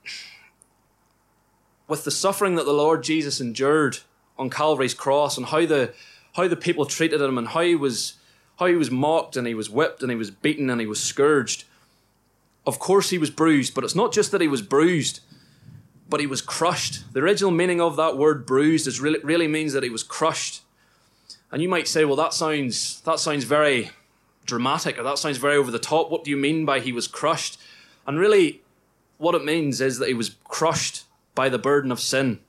with 1.87 2.03
the 2.03 2.11
suffering 2.11 2.55
that 2.55 2.65
the 2.65 2.73
Lord 2.73 3.03
Jesus 3.03 3.39
endured 3.39 3.99
on 4.37 4.49
Calvary's 4.49 4.93
cross 4.93 5.37
and 5.37 5.47
how 5.47 5.65
the 5.65 5.93
how 6.35 6.47
the 6.47 6.55
people 6.55 6.85
treated 6.85 7.21
him 7.21 7.37
and 7.37 7.49
how 7.49 7.61
he 7.61 7.75
was 7.75 8.15
how 8.57 8.65
he 8.65 8.75
was 8.75 8.91
mocked 8.91 9.37
and 9.37 9.47
he 9.47 9.53
was 9.53 9.69
whipped 9.69 10.01
and 10.01 10.11
he 10.11 10.17
was 10.17 10.31
beaten 10.31 10.69
and 10.69 10.81
he 10.81 10.87
was 10.87 10.99
scourged. 10.99 11.63
Of 12.65 12.79
course 12.79 13.11
he 13.11 13.17
was 13.17 13.29
bruised, 13.29 13.73
but 13.73 13.83
it's 13.83 13.95
not 13.95 14.11
just 14.11 14.31
that 14.31 14.41
he 14.41 14.47
was 14.47 14.61
bruised, 14.61 15.21
but 16.09 16.19
he 16.19 16.27
was 16.27 16.41
crushed. 16.41 17.13
The 17.13 17.21
original 17.21 17.51
meaning 17.51 17.79
of 17.79 17.95
that 17.95 18.17
word 18.17 18.45
bruised 18.45 18.87
is 18.87 18.99
really, 18.99 19.19
really 19.19 19.47
means 19.47 19.73
that 19.73 19.83
he 19.83 19.89
was 19.89 20.03
crushed. 20.03 20.63
And 21.51 21.61
you 21.61 21.69
might 21.69 21.87
say, 21.87 22.03
well, 22.03 22.17
that 22.17 22.33
sounds 22.33 23.01
that 23.01 23.19
sounds 23.19 23.43
very 23.45 23.91
dramatic 24.47 24.97
or 24.97 25.03
that 25.03 25.19
sounds 25.19 25.37
very 25.37 25.55
over 25.55 25.69
the 25.69 25.77
top. 25.77 26.09
What 26.09 26.23
do 26.23 26.31
you 26.31 26.37
mean 26.37 26.65
by 26.65 26.79
he 26.79 26.91
was 26.91 27.07
crushed? 27.07 27.59
And 28.07 28.17
really, 28.17 28.61
what 29.17 29.35
it 29.35 29.45
means 29.45 29.79
is 29.79 29.99
that 29.99 30.07
he 30.07 30.13
was 30.13 30.35
crushed 30.45 31.03
by 31.35 31.49
the 31.49 31.59
burden 31.59 31.91
of 31.91 31.99
sin. 31.99 32.39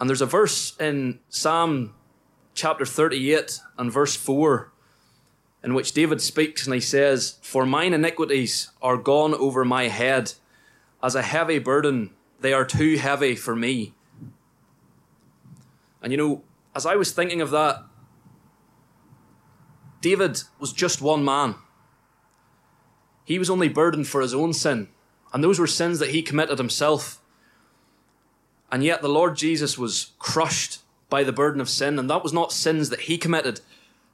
And 0.00 0.08
there's 0.08 0.22
a 0.22 0.26
verse 0.26 0.76
in 0.78 1.20
Psalm 1.28 1.94
chapter 2.54 2.84
38 2.84 3.60
and 3.76 3.92
verse 3.92 4.16
4 4.16 4.72
in 5.62 5.74
which 5.74 5.92
David 5.92 6.20
speaks 6.20 6.66
and 6.66 6.74
he 6.74 6.80
says, 6.80 7.38
For 7.42 7.66
mine 7.66 7.92
iniquities 7.92 8.70
are 8.80 8.96
gone 8.96 9.34
over 9.34 9.64
my 9.64 9.88
head. 9.88 10.34
As 11.02 11.14
a 11.14 11.22
heavy 11.22 11.58
burden, 11.58 12.10
they 12.40 12.52
are 12.52 12.64
too 12.64 12.96
heavy 12.96 13.34
for 13.34 13.54
me. 13.54 13.94
And 16.02 16.12
you 16.12 16.16
know, 16.16 16.42
as 16.74 16.86
I 16.86 16.96
was 16.96 17.12
thinking 17.12 17.40
of 17.40 17.50
that, 17.50 17.84
David 20.00 20.42
was 20.58 20.72
just 20.72 21.02
one 21.02 21.24
man. 21.24 21.56
He 23.24 23.38
was 23.38 23.50
only 23.50 23.68
burdened 23.68 24.08
for 24.08 24.20
his 24.20 24.34
own 24.34 24.52
sin, 24.52 24.88
and 25.32 25.42
those 25.42 25.58
were 25.58 25.66
sins 25.66 25.98
that 25.98 26.10
he 26.10 26.22
committed 26.22 26.58
himself. 26.58 27.20
And 28.70 28.84
yet 28.84 29.02
the 29.02 29.08
Lord 29.08 29.36
Jesus 29.36 29.76
was 29.76 30.12
crushed 30.18 30.80
by 31.10 31.24
the 31.24 31.32
burden 31.32 31.60
of 31.60 31.68
sin, 31.68 31.98
and 31.98 32.08
that 32.08 32.22
was 32.22 32.32
not 32.32 32.52
sins 32.52 32.90
that 32.90 33.02
he 33.02 33.18
committed. 33.18 33.60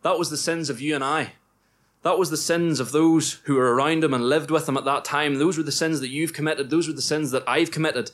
That 0.03 0.19
was 0.19 0.31
the 0.31 0.37
sins 0.37 0.71
of 0.71 0.81
you 0.81 0.95
and 0.95 1.05
I. 1.05 1.33
That 2.03 2.19
was 2.19 2.31
the 2.31 2.37
sins 2.37 2.81
of 2.81 2.93
those 2.93 3.41
who 3.45 3.55
were 3.55 3.75
around 3.75 4.05
him 4.05 4.13
and 4.13 4.29
lived 4.29 4.51
with 4.51 4.69
him 4.69 4.77
at 4.77 4.85
that 4.85 5.05
time. 5.05 5.37
Those 5.37 5.57
were 5.57 5.65
the 5.65 5.73
sins 5.73 6.01
that 6.01 6.11
you've 6.11 6.35
committed. 6.35 6.69
Those 6.69 6.87
were 6.87 6.93
the 6.95 7.01
sins 7.01 7.31
that 7.31 7.49
I've 7.49 7.71
committed. 7.71 8.11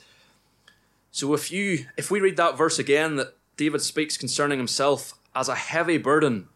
So 1.10 1.34
if 1.34 1.50
you 1.50 1.86
if 1.96 2.08
we 2.08 2.20
read 2.20 2.36
that 2.36 2.56
verse 2.56 2.78
again 2.78 3.16
that 3.16 3.36
David 3.56 3.82
speaks 3.82 4.16
concerning 4.16 4.58
himself 4.58 5.14
as 5.34 5.48
a 5.48 5.56
heavy 5.56 5.98
burden, 5.98 6.48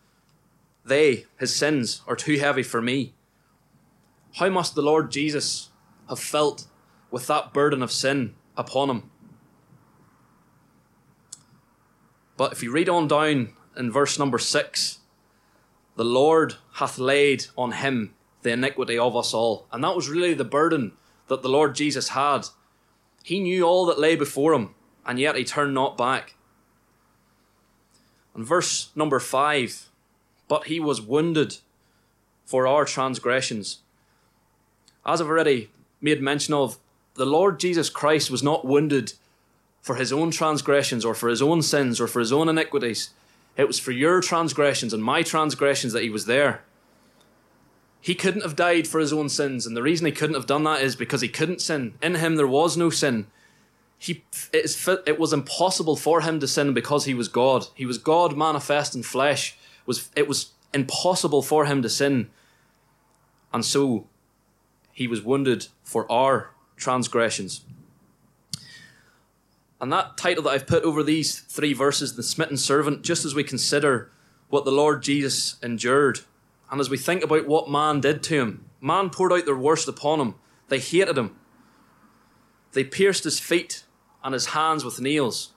they, 0.84 1.26
his 1.38 1.54
sins, 1.54 2.02
are 2.06 2.16
too 2.16 2.38
heavy 2.38 2.62
for 2.62 2.82
me. 2.82 3.14
How 4.34 4.48
must 4.48 4.74
the 4.74 4.82
Lord 4.82 5.10
Jesus 5.10 5.70
have 6.08 6.18
felt 6.18 6.66
with 7.10 7.26
that 7.28 7.52
burden 7.52 7.82
of 7.82 7.92
sin 7.92 8.34
upon 8.56 8.90
him? 8.90 9.10
But 12.36 12.52
if 12.52 12.62
you 12.62 12.72
read 12.72 12.88
on 12.88 13.06
down 13.06 13.54
in 13.76 13.92
verse 13.92 14.18
number 14.18 14.38
6 14.38 14.98
the 15.96 16.04
Lord 16.04 16.56
hath 16.74 16.98
laid 16.98 17.46
on 17.56 17.72
him 17.72 18.14
the 18.42 18.52
iniquity 18.52 18.98
of 18.98 19.16
us 19.16 19.32
all. 19.32 19.66
And 19.72 19.82
that 19.84 19.96
was 19.96 20.08
really 20.08 20.34
the 20.34 20.44
burden 20.44 20.92
that 21.28 21.42
the 21.42 21.48
Lord 21.48 21.74
Jesus 21.74 22.10
had. 22.10 22.46
He 23.22 23.40
knew 23.40 23.62
all 23.62 23.86
that 23.86 23.98
lay 23.98 24.16
before 24.16 24.52
him, 24.52 24.74
and 25.06 25.18
yet 25.18 25.36
he 25.36 25.44
turned 25.44 25.74
not 25.74 25.96
back. 25.96 26.34
And 28.34 28.44
verse 28.44 28.90
number 28.94 29.20
5 29.20 29.88
But 30.48 30.66
he 30.66 30.80
was 30.80 31.00
wounded 31.00 31.58
for 32.44 32.66
our 32.66 32.84
transgressions. 32.84 33.78
As 35.06 35.20
I've 35.20 35.28
already 35.28 35.70
made 36.00 36.20
mention 36.20 36.54
of, 36.54 36.78
the 37.14 37.26
Lord 37.26 37.60
Jesus 37.60 37.88
Christ 37.88 38.30
was 38.30 38.42
not 38.42 38.64
wounded 38.64 39.14
for 39.80 39.96
his 39.96 40.12
own 40.12 40.30
transgressions 40.30 41.04
or 41.04 41.14
for 41.14 41.28
his 41.28 41.42
own 41.42 41.62
sins 41.62 42.00
or 42.00 42.06
for 42.06 42.20
his 42.20 42.32
own 42.32 42.48
iniquities. 42.48 43.10
It 43.56 43.66
was 43.66 43.78
for 43.78 43.92
your 43.92 44.20
transgressions 44.20 44.92
and 44.92 45.02
my 45.02 45.22
transgressions 45.22 45.92
that 45.92 46.02
he 46.02 46.10
was 46.10 46.26
there. 46.26 46.62
He 48.00 48.14
couldn't 48.14 48.42
have 48.42 48.56
died 48.56 48.86
for 48.86 49.00
his 49.00 49.12
own 49.12 49.30
sins, 49.30 49.66
and 49.66 49.74
the 49.74 49.82
reason 49.82 50.04
he 50.04 50.12
couldn't 50.12 50.34
have 50.34 50.46
done 50.46 50.64
that 50.64 50.82
is 50.82 50.94
because 50.94 51.22
he 51.22 51.28
couldn't 51.28 51.62
sin. 51.62 51.94
In 52.02 52.16
him 52.16 52.36
there 52.36 52.46
was 52.46 52.76
no 52.76 52.90
sin. 52.90 53.28
He, 53.98 54.24
it, 54.52 54.64
is, 54.64 54.88
it 55.06 55.18
was 55.18 55.32
impossible 55.32 55.96
for 55.96 56.20
him 56.20 56.38
to 56.40 56.48
sin 56.48 56.74
because 56.74 57.06
he 57.06 57.14
was 57.14 57.28
God. 57.28 57.66
He 57.74 57.86
was 57.86 57.96
God 57.96 58.36
manifest 58.36 58.94
in 58.94 59.02
flesh. 59.02 59.56
Was, 59.86 60.10
it 60.16 60.28
was 60.28 60.52
impossible 60.72 61.42
for 61.42 61.66
him 61.66 61.82
to 61.82 61.88
sin. 61.88 62.30
And 63.52 63.64
so 63.64 64.06
he 64.92 65.06
was 65.06 65.22
wounded 65.22 65.68
for 65.82 66.10
our 66.10 66.50
transgressions. 66.76 67.62
And 69.80 69.92
that 69.92 70.16
title 70.16 70.44
that 70.44 70.50
I've 70.50 70.66
put 70.66 70.84
over 70.84 71.02
these 71.02 71.40
three 71.40 71.72
verses, 71.72 72.16
the 72.16 72.22
smitten 72.22 72.56
servant, 72.56 73.02
just 73.02 73.24
as 73.24 73.34
we 73.34 73.44
consider 73.44 74.10
what 74.48 74.64
the 74.64 74.72
Lord 74.72 75.02
Jesus 75.02 75.56
endured, 75.62 76.20
and 76.70 76.80
as 76.80 76.88
we 76.88 76.96
think 76.96 77.22
about 77.22 77.46
what 77.46 77.70
man 77.70 78.00
did 78.00 78.22
to 78.24 78.40
him, 78.40 78.64
man 78.80 79.10
poured 79.10 79.32
out 79.32 79.44
their 79.44 79.56
worst 79.56 79.88
upon 79.88 80.20
him. 80.20 80.34
They 80.68 80.78
hated 80.78 81.18
him. 81.18 81.36
They 82.72 82.84
pierced 82.84 83.24
his 83.24 83.38
feet 83.38 83.84
and 84.22 84.32
his 84.32 84.46
hands 84.46 84.84
with 84.84 85.00
nails. 85.00 85.52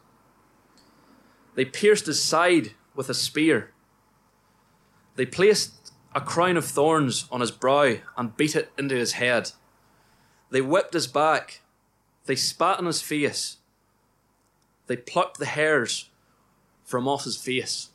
They 1.55 1.65
pierced 1.65 2.05
his 2.05 2.21
side 2.21 2.71
with 2.95 3.09
a 3.09 3.13
spear. 3.13 3.71
They 5.17 5.25
placed 5.25 5.91
a 6.15 6.21
crown 6.21 6.57
of 6.57 6.65
thorns 6.65 7.27
on 7.31 7.41
his 7.41 7.51
brow 7.51 7.95
and 8.15 8.37
beat 8.37 8.55
it 8.55 8.71
into 8.77 8.95
his 8.95 9.13
head. 9.13 9.51
They 10.51 10.61
whipped 10.61 10.93
his 10.93 11.07
back. 11.07 11.61
They 12.25 12.35
spat 12.35 12.79
in 12.79 12.85
his 12.85 13.01
face. 13.01 13.57
They 14.85 14.95
plucked 14.95 15.39
the 15.39 15.45
hairs 15.45 16.09
from 16.85 17.07
off 17.07 17.25
his 17.25 17.35
face. 17.35 17.89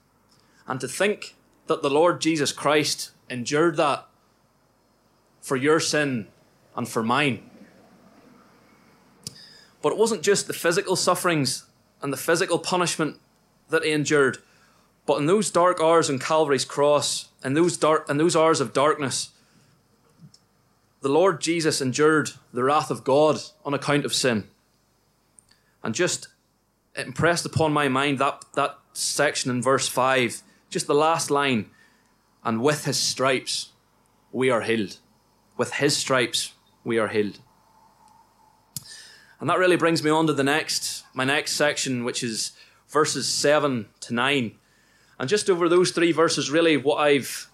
And 0.66 0.80
to 0.80 0.88
think 0.88 1.36
that 1.68 1.80
the 1.80 1.90
Lord 1.90 2.20
Jesus 2.20 2.52
Christ 2.52 3.12
endured 3.30 3.76
that 3.76 4.06
for 5.40 5.56
your 5.56 5.80
sin 5.80 6.28
and 6.76 6.88
for 6.88 7.02
mine. 7.02 7.48
But 9.80 9.92
it 9.92 9.98
wasn't 9.98 10.22
just 10.22 10.48
the 10.48 10.52
physical 10.52 10.96
sufferings 10.96 11.66
and 12.02 12.12
the 12.12 12.16
physical 12.16 12.58
punishment 12.58 13.20
that 13.68 13.84
he 13.84 13.92
endured, 13.92 14.38
but 15.06 15.18
in 15.18 15.26
those 15.26 15.50
dark 15.50 15.80
hours 15.80 16.08
on 16.08 16.18
Calvary's 16.18 16.64
cross, 16.64 17.28
in 17.44 17.54
those 17.54 17.76
dark 17.76 18.08
in 18.08 18.18
those 18.18 18.36
hours 18.36 18.60
of 18.60 18.72
darkness, 18.72 19.30
the 21.00 21.08
Lord 21.08 21.40
Jesus 21.40 21.80
endured 21.80 22.30
the 22.52 22.62
wrath 22.62 22.90
of 22.90 23.04
God 23.04 23.40
on 23.64 23.74
account 23.74 24.04
of 24.04 24.14
sin. 24.14 24.48
And 25.82 25.94
just 25.94 26.28
impressed 26.94 27.44
upon 27.44 27.72
my 27.72 27.88
mind 27.88 28.18
that, 28.20 28.44
that 28.54 28.78
section 28.92 29.50
in 29.50 29.60
verse 29.60 29.88
5, 29.88 30.42
just 30.70 30.86
the 30.86 30.94
last 30.94 31.30
line. 31.30 31.70
And 32.44 32.62
with 32.62 32.84
his 32.84 32.98
stripes 32.98 33.70
we 34.30 34.48
are 34.50 34.60
healed. 34.60 34.98
With 35.56 35.74
his 35.74 35.96
stripes 35.96 36.52
we 36.84 36.98
are 36.98 37.08
healed. 37.08 37.40
And 39.40 39.50
that 39.50 39.58
really 39.58 39.76
brings 39.76 40.04
me 40.04 40.10
on 40.10 40.28
to 40.28 40.32
the 40.32 40.44
next, 40.44 41.02
my 41.14 41.24
next 41.24 41.54
section, 41.54 42.04
which 42.04 42.22
is 42.22 42.52
verses 42.88 43.26
7 43.26 43.88
to 44.00 44.14
9. 44.14 44.52
And 45.22 45.28
just 45.28 45.48
over 45.48 45.68
those 45.68 45.92
three 45.92 46.10
verses, 46.10 46.50
really, 46.50 46.76
what 46.76 46.96
I've, 46.96 47.48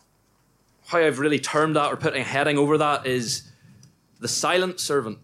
how 0.86 1.00
I've 1.00 1.18
really 1.18 1.38
termed 1.38 1.76
that 1.76 1.92
or 1.92 1.98
put 1.98 2.16
a 2.16 2.22
heading 2.22 2.56
over 2.56 2.78
that 2.78 3.06
is 3.06 3.42
the 4.20 4.26
silent 4.26 4.80
servant. 4.80 5.18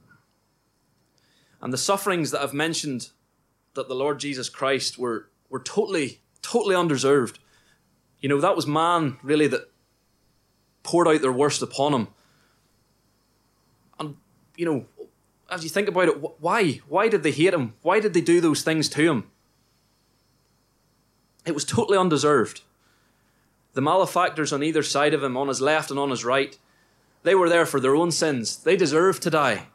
And 1.62 1.72
the 1.72 1.78
sufferings 1.78 2.32
that 2.32 2.42
I've 2.42 2.52
mentioned 2.52 3.08
that 3.72 3.88
the 3.88 3.94
Lord 3.94 4.20
Jesus 4.20 4.50
Christ 4.50 4.98
were, 4.98 5.30
were 5.48 5.58
totally, 5.58 6.20
totally 6.42 6.76
undeserved. 6.76 7.38
You 8.20 8.28
know, 8.28 8.42
that 8.42 8.56
was 8.56 8.66
man 8.66 9.16
really 9.22 9.46
that 9.46 9.70
poured 10.82 11.08
out 11.08 11.22
their 11.22 11.32
worst 11.32 11.62
upon 11.62 11.94
him. 11.94 12.08
And, 13.98 14.16
you 14.54 14.66
know, 14.66 14.84
as 15.50 15.64
you 15.64 15.70
think 15.70 15.88
about 15.88 16.08
it, 16.08 16.22
why? 16.42 16.82
Why 16.88 17.08
did 17.08 17.22
they 17.22 17.32
hate 17.32 17.54
him? 17.54 17.72
Why 17.80 18.00
did 18.00 18.12
they 18.12 18.20
do 18.20 18.42
those 18.42 18.60
things 18.60 18.90
to 18.90 19.02
him? 19.02 19.30
It 21.44 21.54
was 21.54 21.64
totally 21.64 21.98
undeserved. 21.98 22.62
The 23.74 23.82
malefactors 23.82 24.52
on 24.52 24.62
either 24.62 24.82
side 24.82 25.14
of 25.14 25.22
him, 25.22 25.36
on 25.36 25.48
his 25.48 25.60
left 25.60 25.90
and 25.90 25.98
on 25.98 26.10
his 26.10 26.24
right, 26.24 26.56
they 27.22 27.34
were 27.34 27.48
there 27.48 27.66
for 27.66 27.80
their 27.80 27.96
own 27.96 28.10
sins. 28.10 28.56
They 28.56 28.76
deserved 28.76 29.22
to 29.24 29.30
die. 29.30 29.66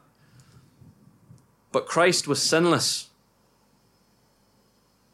But 1.72 1.88
Christ 1.88 2.28
was 2.28 2.42
sinless 2.42 3.10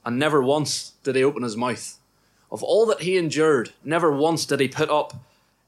and 0.06 0.20
never 0.20 0.42
once 0.42 0.94
did 1.04 1.16
he 1.16 1.24
open 1.24 1.44
his 1.44 1.58
mouth. 1.58 1.98
Of 2.52 2.64
all 2.64 2.86
that 2.86 3.02
he 3.02 3.18
endured, 3.18 3.74
never 3.84 4.12
once 4.12 4.46
did 4.46 4.60
he 4.60 4.68
put 4.68 4.90
up 4.90 5.16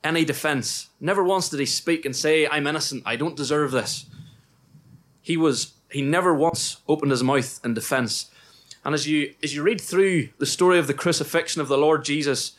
any 0.04 0.24
defense. 0.24 0.90
Never 1.02 1.24
once 1.24 1.50
did 1.50 1.60
he 1.60 1.66
speak 1.66 2.06
and 2.06 2.16
say, 2.16 2.48
I'm 2.48 2.68
innocent, 2.68 3.04
I 3.06 3.16
don't 3.16 3.36
deserve 3.36 3.72
this. 3.72 4.06
He 5.22 5.36
was 5.36 5.74
he 5.90 6.02
never 6.02 6.34
once 6.34 6.78
opened 6.88 7.12
his 7.12 7.24
mouth 7.24 7.60
in 7.64 7.74
defense. 7.74 8.30
And 8.88 8.94
as 8.94 9.06
you 9.06 9.34
as 9.44 9.54
you 9.54 9.64
read 9.64 9.82
through 9.82 10.30
the 10.38 10.46
story 10.46 10.80
of 10.80 10.88
the 10.88 10.94
crucifixion 10.94 11.62
of 11.62 11.68
the 11.68 11.78
Lord 11.78 12.06
Jesus, 12.06 12.54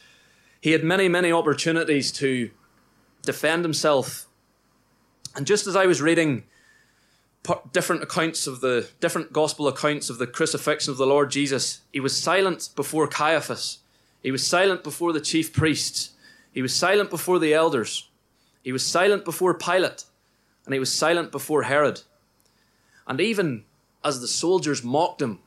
he 0.61 0.73
had 0.73 0.85
many, 0.85 1.09
many 1.09 1.33
opportunities 1.33 2.13
to 2.13 2.51
defend 3.23 3.65
himself. 3.65 4.27
And 5.35 5.47
just 5.47 5.67
as 5.67 5.75
I 5.75 5.87
was 5.87 6.03
reading 6.03 6.45
different 7.73 8.03
accounts 8.03 8.47
of 8.47 8.61
the 8.61 8.91
different 9.01 9.33
gospel 9.33 9.69
accounts 9.69 10.11
of 10.11 10.19
the 10.19 10.27
crucifixion 10.27 10.91
of 10.91 10.99
the 10.99 11.07
Lord 11.07 11.31
Jesus. 11.31 11.81
He 11.95 12.01
was 12.01 12.15
silent 12.15 12.69
before 12.77 13.09
Caiaphas. 13.09 13.79
He 14.23 14.31
was 14.31 14.47
silent 14.47 14.85
before 14.85 15.15
the 15.15 15.23
chief 15.23 15.55
priests. 15.55 16.11
He 16.53 16.61
was 16.61 16.75
silent 16.75 17.09
before 17.09 17.39
the 17.39 17.55
elders. 17.55 18.07
He 18.63 18.73
was 18.73 18.85
silent 18.85 19.25
before 19.25 19.55
Pilate. 19.55 20.05
And 20.67 20.75
he 20.75 20.79
was 20.79 20.93
silent 20.93 21.33
before 21.33 21.63
Herod. 21.63 22.03
And 23.07 23.19
even 23.19 23.65
as 24.05 24.21
the 24.21 24.29
soldiers 24.29 24.85
mocked 24.85 25.23
him 25.23 25.39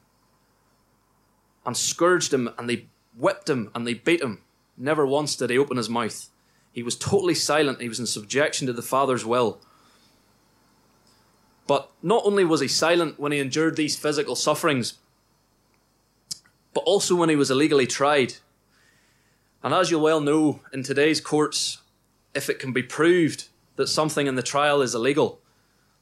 and 1.66 1.76
scourged 1.78 2.34
him 2.34 2.50
and 2.58 2.70
they 2.70 2.88
whipped 3.16 3.50
him 3.50 3.72
and 3.76 3.86
they 3.86 3.94
beat 3.94 4.22
him, 4.22 4.42
never 4.78 5.06
once 5.06 5.36
did 5.36 5.50
he 5.50 5.58
open 5.58 5.78
his 5.78 5.90
mouth. 5.90 6.30
He 6.72 6.84
was 6.84 6.96
totally 6.96 7.36
silent. 7.36 7.82
He 7.82 7.90
was 7.90 8.00
in 8.00 8.06
subjection 8.06 8.68
to 8.68 8.74
the 8.74 8.82
Father's 8.82 9.26
will. 9.26 9.60
But 11.68 11.92
not 12.02 12.24
only 12.26 12.44
was 12.44 12.62
he 12.62 12.68
silent 12.68 13.20
when 13.20 13.32
he 13.32 13.40
endured 13.40 13.76
these 13.76 13.98
physical 13.98 14.36
sufferings, 14.36 14.96
but 16.74 16.84
also 16.86 17.16
when 17.16 17.30
he 17.30 17.36
was 17.36 17.52
illegally 17.52 17.88
tried. 17.88 18.36
And 19.64 19.74
as 19.74 19.92
you 19.92 20.00
well 20.00 20.22
know, 20.22 20.62
in 20.74 20.84
today's 20.84 21.22
courts, 21.22 21.80
if 22.34 22.50
it 22.50 22.60
can 22.60 22.74
be 22.74 22.84
proved 22.84 23.50
that 23.76 23.88
something 23.88 24.28
in 24.28 24.36
the 24.36 24.44
trial 24.44 24.82
is 24.82 24.96
illegal, 24.96 25.40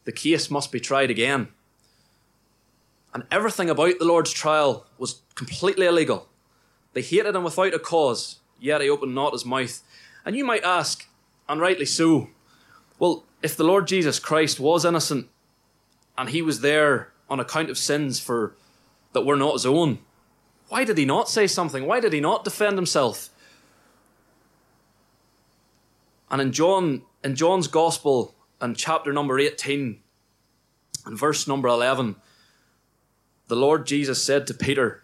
the 0.05 0.11
case 0.11 0.49
must 0.49 0.71
be 0.71 0.79
tried 0.79 1.09
again. 1.09 1.49
And 3.13 3.23
everything 3.31 3.69
about 3.69 3.97
the 3.99 4.05
Lord's 4.05 4.31
trial 4.31 4.85
was 4.97 5.21
completely 5.35 5.85
illegal. 5.85 6.27
They 6.93 7.01
hated 7.01 7.35
him 7.35 7.43
without 7.43 7.73
a 7.73 7.79
cause, 7.79 8.39
yet 8.59 8.81
he 8.81 8.89
opened 8.89 9.15
not 9.15 9.33
his 9.33 9.45
mouth. 9.45 9.81
And 10.25 10.35
you 10.35 10.45
might 10.45 10.63
ask, 10.63 11.07
and 11.47 11.59
rightly 11.59 11.85
so, 11.85 12.29
well, 12.99 13.23
if 13.41 13.55
the 13.55 13.63
Lord 13.63 13.87
Jesus 13.87 14.19
Christ 14.19 14.59
was 14.59 14.85
innocent, 14.85 15.27
and 16.17 16.29
he 16.29 16.41
was 16.41 16.61
there 16.61 17.11
on 17.29 17.39
account 17.39 17.69
of 17.69 17.77
sins 17.77 18.19
for 18.19 18.53
that 19.13 19.25
were 19.25 19.37
not 19.37 19.53
his 19.53 19.65
own. 19.65 19.99
Why 20.67 20.83
did 20.83 20.97
he 20.97 21.05
not 21.05 21.29
say 21.29 21.47
something? 21.47 21.85
Why 21.85 21.99
did 21.99 22.13
he 22.13 22.19
not 22.19 22.43
defend 22.43 22.77
himself? 22.77 23.29
And 26.29 26.41
in 26.41 26.51
John, 26.51 27.03
in 27.23 27.35
John's 27.35 27.67
Gospel, 27.67 28.35
in 28.61 28.75
chapter 28.75 29.11
number 29.11 29.39
18, 29.39 29.99
and 31.05 31.17
verse 31.17 31.47
number 31.47 31.67
11, 31.67 32.17
the 33.49 33.55
Lord 33.55 33.87
Jesus 33.87 34.23
said 34.23 34.45
to 34.47 34.53
Peter, 34.53 35.03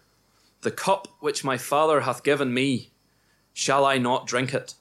The 0.62 0.70
cup 0.70 1.08
which 1.20 1.44
my 1.44 1.58
Father 1.58 2.02
hath 2.02 2.22
given 2.22 2.54
me, 2.54 2.90
shall 3.52 3.84
I 3.84 3.98
not 3.98 4.26
drink 4.26 4.54
it? 4.54 4.74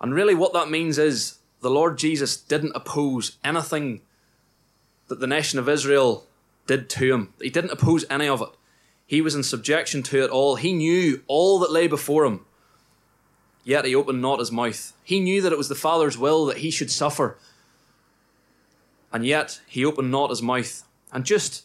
And 0.00 0.12
really, 0.12 0.34
what 0.34 0.52
that 0.52 0.68
means 0.68 0.98
is 0.98 1.38
the 1.60 1.70
Lord 1.70 1.96
Jesus 1.96 2.36
didn't 2.36 2.72
oppose 2.74 3.36
anything 3.44 4.00
that 5.06 5.20
the 5.20 5.28
nation 5.28 5.58
of 5.60 5.68
Israel 5.68 6.26
did 6.66 6.90
to 6.90 7.14
him. 7.14 7.32
He 7.40 7.50
didn't 7.50 7.70
oppose 7.70 8.04
any 8.10 8.26
of 8.26 8.42
it. 8.42 8.48
He 9.06 9.20
was 9.20 9.36
in 9.36 9.42
subjection 9.44 10.02
to 10.04 10.24
it 10.24 10.30
all. 10.30 10.56
He 10.56 10.72
knew 10.72 11.22
all 11.28 11.60
that 11.60 11.70
lay 11.70 11.86
before 11.86 12.24
him. 12.24 12.44
Yet 13.62 13.84
he 13.84 13.94
opened 13.94 14.22
not 14.22 14.40
his 14.40 14.50
mouth. 14.50 14.92
He 15.04 15.20
knew 15.20 15.40
that 15.42 15.52
it 15.52 15.58
was 15.58 15.68
the 15.68 15.74
Father's 15.76 16.18
will 16.18 16.46
that 16.46 16.58
he 16.58 16.70
should 16.70 16.90
suffer. 16.90 17.38
And 19.12 19.24
yet 19.24 19.60
he 19.68 19.84
opened 19.84 20.10
not 20.10 20.30
his 20.30 20.42
mouth. 20.42 20.82
And 21.12 21.24
just, 21.24 21.64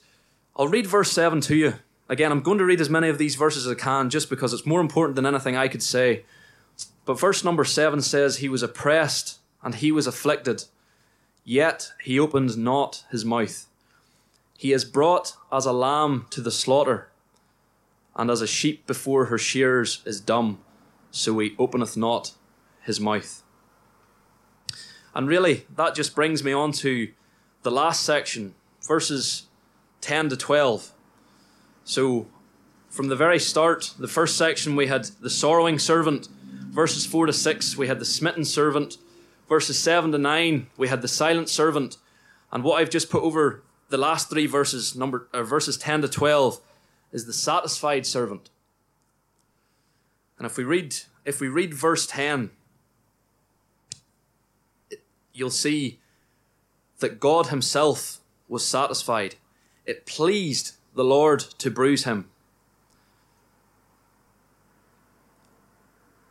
I'll 0.57 0.69
read 0.69 0.87
verse 0.87 1.11
7 1.11 1.41
to 1.41 1.55
you. 1.55 1.73
Again, 2.07 2.31
I'm 2.31 2.41
going 2.41 2.59
to 2.59 2.65
read 2.65 2.79
as 2.79 2.89
many 2.89 3.09
of 3.09 3.17
these 3.17 3.35
verses 3.35 3.65
as 3.65 3.73
I 3.73 3.75
can 3.75 4.09
just 4.09 4.29
because 4.29 4.53
it's 4.53 4.65
more 4.65 4.79
important 4.79 5.15
than 5.15 5.25
anything 5.25 5.57
I 5.57 5.67
could 5.67 5.83
say. 5.83 6.23
But 7.03 7.19
verse 7.19 7.43
number 7.43 7.65
7 7.65 8.01
says, 8.01 8.37
He 8.37 8.47
was 8.47 8.63
oppressed 8.63 9.39
and 9.61 9.75
he 9.75 9.91
was 9.91 10.07
afflicted, 10.07 10.63
yet 11.43 11.91
he 12.01 12.19
opened 12.19 12.57
not 12.57 13.03
his 13.11 13.25
mouth. 13.25 13.65
He 14.57 14.71
is 14.71 14.85
brought 14.85 15.35
as 15.51 15.65
a 15.65 15.73
lamb 15.73 16.27
to 16.29 16.39
the 16.39 16.51
slaughter, 16.51 17.09
and 18.15 18.31
as 18.31 18.41
a 18.41 18.47
sheep 18.47 18.87
before 18.87 19.25
her 19.25 19.37
shears 19.37 20.01
is 20.05 20.21
dumb, 20.21 20.59
so 21.11 21.37
he 21.39 21.55
openeth 21.59 21.97
not 21.97 22.31
his 22.81 23.01
mouth. 23.01 23.43
And 25.13 25.27
really, 25.27 25.65
that 25.75 25.95
just 25.95 26.15
brings 26.15 26.43
me 26.43 26.53
on 26.53 26.71
to 26.73 27.11
the 27.63 27.71
last 27.71 28.03
section, 28.03 28.53
verses 28.87 29.47
10 30.05 30.29
to 30.29 30.37
12. 30.37 30.91
So, 31.83 32.27
from 32.89 33.07
the 33.07 33.15
very 33.15 33.39
start, 33.39 33.95
the 33.97 34.07
first 34.07 34.37
section, 34.37 34.75
we 34.75 34.85
had 34.85 35.05
the 35.19 35.31
sorrowing 35.31 35.79
servant. 35.79 36.27
Verses 36.69 37.07
4 37.07 37.25
to 37.25 37.33
6, 37.33 37.75
we 37.75 37.87
had 37.87 37.97
the 37.97 38.05
smitten 38.05 38.45
servant. 38.45 38.97
Verses 39.49 39.79
7 39.79 40.11
to 40.11 40.19
9, 40.19 40.67
we 40.77 40.89
had 40.89 41.01
the 41.01 41.07
silent 41.07 41.49
servant. 41.49 41.97
And 42.51 42.63
what 42.63 42.79
I've 42.79 42.91
just 42.91 43.09
put 43.09 43.23
over 43.23 43.63
the 43.89 43.97
last 43.97 44.29
three 44.29 44.45
verses, 44.45 44.95
number 44.95 45.27
uh, 45.33 45.41
verses 45.41 45.75
10 45.75 46.03
to 46.03 46.07
12, 46.07 46.59
is 47.11 47.25
the 47.25 47.33
satisfied 47.33 48.05
servant. 48.05 48.51
And 50.37 50.45
if 50.45 50.55
we 50.55 50.63
read 50.63 50.95
if 51.25 51.41
we 51.41 51.47
read 51.47 51.73
verse 51.73 52.05
10, 52.05 52.51
you'll 55.33 55.49
see 55.49 55.99
that 56.99 57.19
God 57.19 57.47
himself 57.47 58.19
was 58.47 58.63
satisfied. 58.63 59.35
It 59.85 60.05
pleased 60.05 60.75
the 60.95 61.03
Lord 61.03 61.39
to 61.39 61.69
bruise 61.69 62.05
him. 62.05 62.29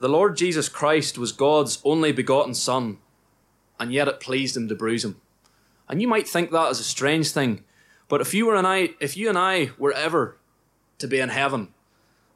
The 0.00 0.08
Lord 0.08 0.36
Jesus 0.36 0.68
Christ 0.68 1.16
was 1.16 1.32
God's 1.32 1.80
only 1.84 2.12
begotten 2.12 2.54
Son, 2.54 2.98
and 3.78 3.92
yet 3.92 4.08
it 4.08 4.20
pleased 4.20 4.56
him 4.56 4.68
to 4.68 4.74
bruise 4.74 5.04
him. 5.04 5.20
And 5.88 6.02
you 6.02 6.08
might 6.08 6.28
think 6.28 6.50
that 6.50 6.70
is 6.70 6.80
a 6.80 6.84
strange 6.84 7.30
thing, 7.30 7.64
but 8.08 8.20
if 8.20 8.34
you 8.34 8.46
were 8.46 8.56
and 8.56 8.66
I, 8.66 8.90
if 9.00 9.16
you 9.16 9.28
and 9.28 9.38
I 9.38 9.70
were 9.78 9.92
ever 9.92 10.36
to 10.98 11.06
be 11.06 11.20
in 11.20 11.28
heaven, 11.28 11.68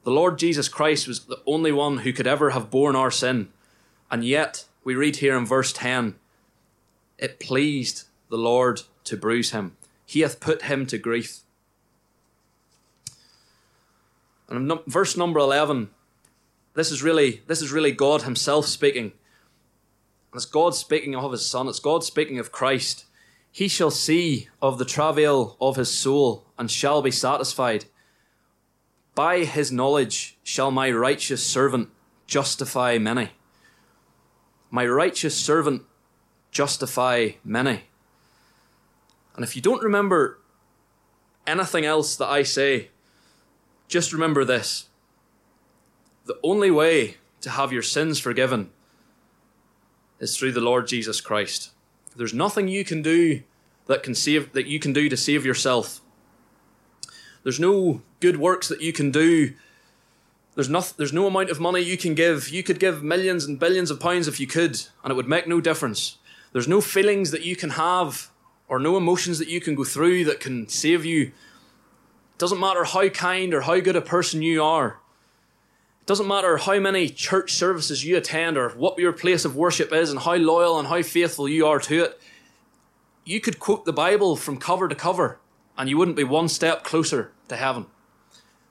the 0.05 0.11
Lord 0.11 0.39
Jesus 0.39 0.69
Christ 0.69 1.09
was 1.09 1.25
the 1.25 1.43
only 1.47 1.73
one 1.73 1.99
who 1.99 2.13
could 2.13 2.27
ever 2.27 2.51
have 2.51 2.71
borne 2.71 2.97
our 2.97 3.11
sin. 3.11 3.49
And 4.11 4.25
yet, 4.25 4.65
we 4.85 4.95
read 4.95 5.17
here 5.17 5.37
in 5.37 5.45
verse 5.45 5.73
10, 5.73 6.15
it 7.19 7.41
pleased 7.41 8.05
the 8.31 8.39
Lord 8.39 8.83
to 9.05 9.17
bruise 9.17 9.51
him. 9.51 9.77
He 10.09 10.21
hath 10.21 10.41
put 10.41 10.63
him 10.63 10.87
to 10.87 10.97
grief. 10.97 11.41
And 14.49 14.73
verse 14.87 15.19
number 15.19 15.39
11, 15.39 15.91
this 16.73 16.91
is 16.91 17.03
really 17.03 17.43
this 17.47 17.61
is 17.61 17.73
really 17.73 17.93
God 17.93 18.23
himself 18.23 18.65
speaking. 18.65 19.13
It's 20.33 20.47
God 20.47 20.75
speaking 20.75 21.15
of 21.15 21.31
his 21.31 21.45
son, 21.45 21.69
it's 21.69 21.79
God 21.79 22.05
speaking 22.05 22.39
of 22.39 22.51
Christ. 22.51 23.05
He 23.53 23.69
shall 23.69 23.91
see 23.91 24.49
of 24.63 24.79
the 24.79 24.87
travail 24.87 25.59
of 25.61 25.77
his 25.77 25.91
soul 25.91 26.47
and 26.59 26.71
shall 26.71 27.03
be 27.03 27.11
satisfied. 27.11 27.85
By 29.15 29.45
his 29.45 29.71
knowledge 29.71 30.39
shall 30.43 30.71
my 30.71 30.91
righteous 30.91 31.45
servant 31.45 31.91
justify 32.27 32.97
many. 32.97 33.33
My 34.71 34.87
righteous 34.87 35.37
servant 35.37 35.83
justify 36.51 37.33
many. 37.45 37.83
And 39.39 39.45
if 39.45 39.55
you 39.55 39.63
don't 39.63 39.85
remember 39.85 40.41
anything 41.47 41.85
else 41.85 42.17
that 42.17 42.27
I 42.27 42.43
say, 42.43 42.89
just 43.87 44.13
remember 44.13 44.45
this. 44.45 44.89
The 46.25 46.41
only 46.43 46.73
way 46.73 47.19
to 47.43 47.51
have 47.51 47.73
your 47.73 47.83
sins 47.83 48.19
forgiven 48.19 48.71
is 50.19 50.37
through 50.37 50.51
the 50.51 50.61
Lord 50.61 50.89
Jesus 50.89 51.21
Christ. 51.21 51.71
There's 52.17 52.35
nothing 52.35 52.67
you 52.67 52.85
can 52.85 53.01
do 53.01 53.45
that 53.87 54.03
can 54.03 54.17
save 54.17 54.55
that 54.55 54.67
you 54.67 54.81
can 54.81 54.93
do 54.93 55.09
to 55.09 55.17
save 55.17 55.47
yourself. 55.47 56.01
There's 57.45 57.61
no 57.61 58.03
good 58.19 58.39
works 58.39 58.67
that 58.67 58.83
you 58.83 58.93
can 58.93 59.13
do. 59.13 59.55
There's 60.57 60.69
no, 60.69 60.81
there's 60.81 61.13
no 61.13 61.29
amount 61.29 61.51
of 61.51 61.61
money 61.61 61.81
you 61.81 61.97
can 61.97 62.17
give. 62.17 62.49
You 62.49 62.65
could 62.65 62.81
give 62.81 63.05
millions 63.05 63.45
and 63.45 63.61
billions 63.61 63.93
of 63.93 64.01
pounds 64.01 64.27
if 64.27 64.41
you 64.41 64.49
could, 64.49 64.83
and 65.05 65.13
it 65.13 65.15
would 65.15 65.29
make 65.29 65.47
no 65.47 65.61
difference. 65.61 66.17
There's 66.53 66.67
no 66.67 66.81
feelings 66.81 67.31
that 67.31 67.45
you 67.45 67.55
can 67.55 67.71
have 67.71 68.33
or 68.69 68.79
no 68.79 68.97
emotions 68.97 69.39
that 69.39 69.49
you 69.49 69.61
can 69.61 69.75
go 69.75 69.85
through 69.85 70.25
that 70.25 70.41
can 70.41 70.69
save 70.69 71.05
you. 71.05 71.23
It 71.23 72.39
doesn't 72.39 72.61
matter 72.61 72.85
how 72.85 73.09
kind 73.09 73.55
or 73.55 73.63
how 73.63 73.81
good 73.81 73.97
a 73.97 74.01
person 74.01 74.43
you 74.43 74.63
are. 74.63 74.99
It 76.01 76.07
doesn't 76.07 76.29
matter 76.29 76.59
how 76.59 76.79
many 76.79 77.09
church 77.09 77.53
services 77.53 78.05
you 78.05 78.17
attend 78.17 78.57
or 78.57 78.71
what 78.71 78.99
your 78.99 79.13
place 79.13 79.45
of 79.45 79.57
worship 79.57 79.93
is 79.93 80.11
and 80.11 80.21
how 80.21 80.37
loyal 80.37 80.79
and 80.79 80.89
how 80.89 81.03
faithful 81.03 81.49
you 81.49 81.67
are 81.67 81.81
to 81.81 82.05
it. 82.05 82.21
You 83.25 83.41
could 83.41 83.59
quote 83.59 83.85
the 83.85 83.93
Bible 83.93 84.37
from 84.37 84.59
cover 84.59 84.89
to 84.89 84.95
cover 84.95 85.39
and 85.77 85.89
you 85.89 85.97
wouldn't 85.97 86.17
be 86.17 86.25
one 86.25 86.49
step 86.49 86.85
closer 86.85 87.33
to 87.49 87.57
heaven. 87.57 87.87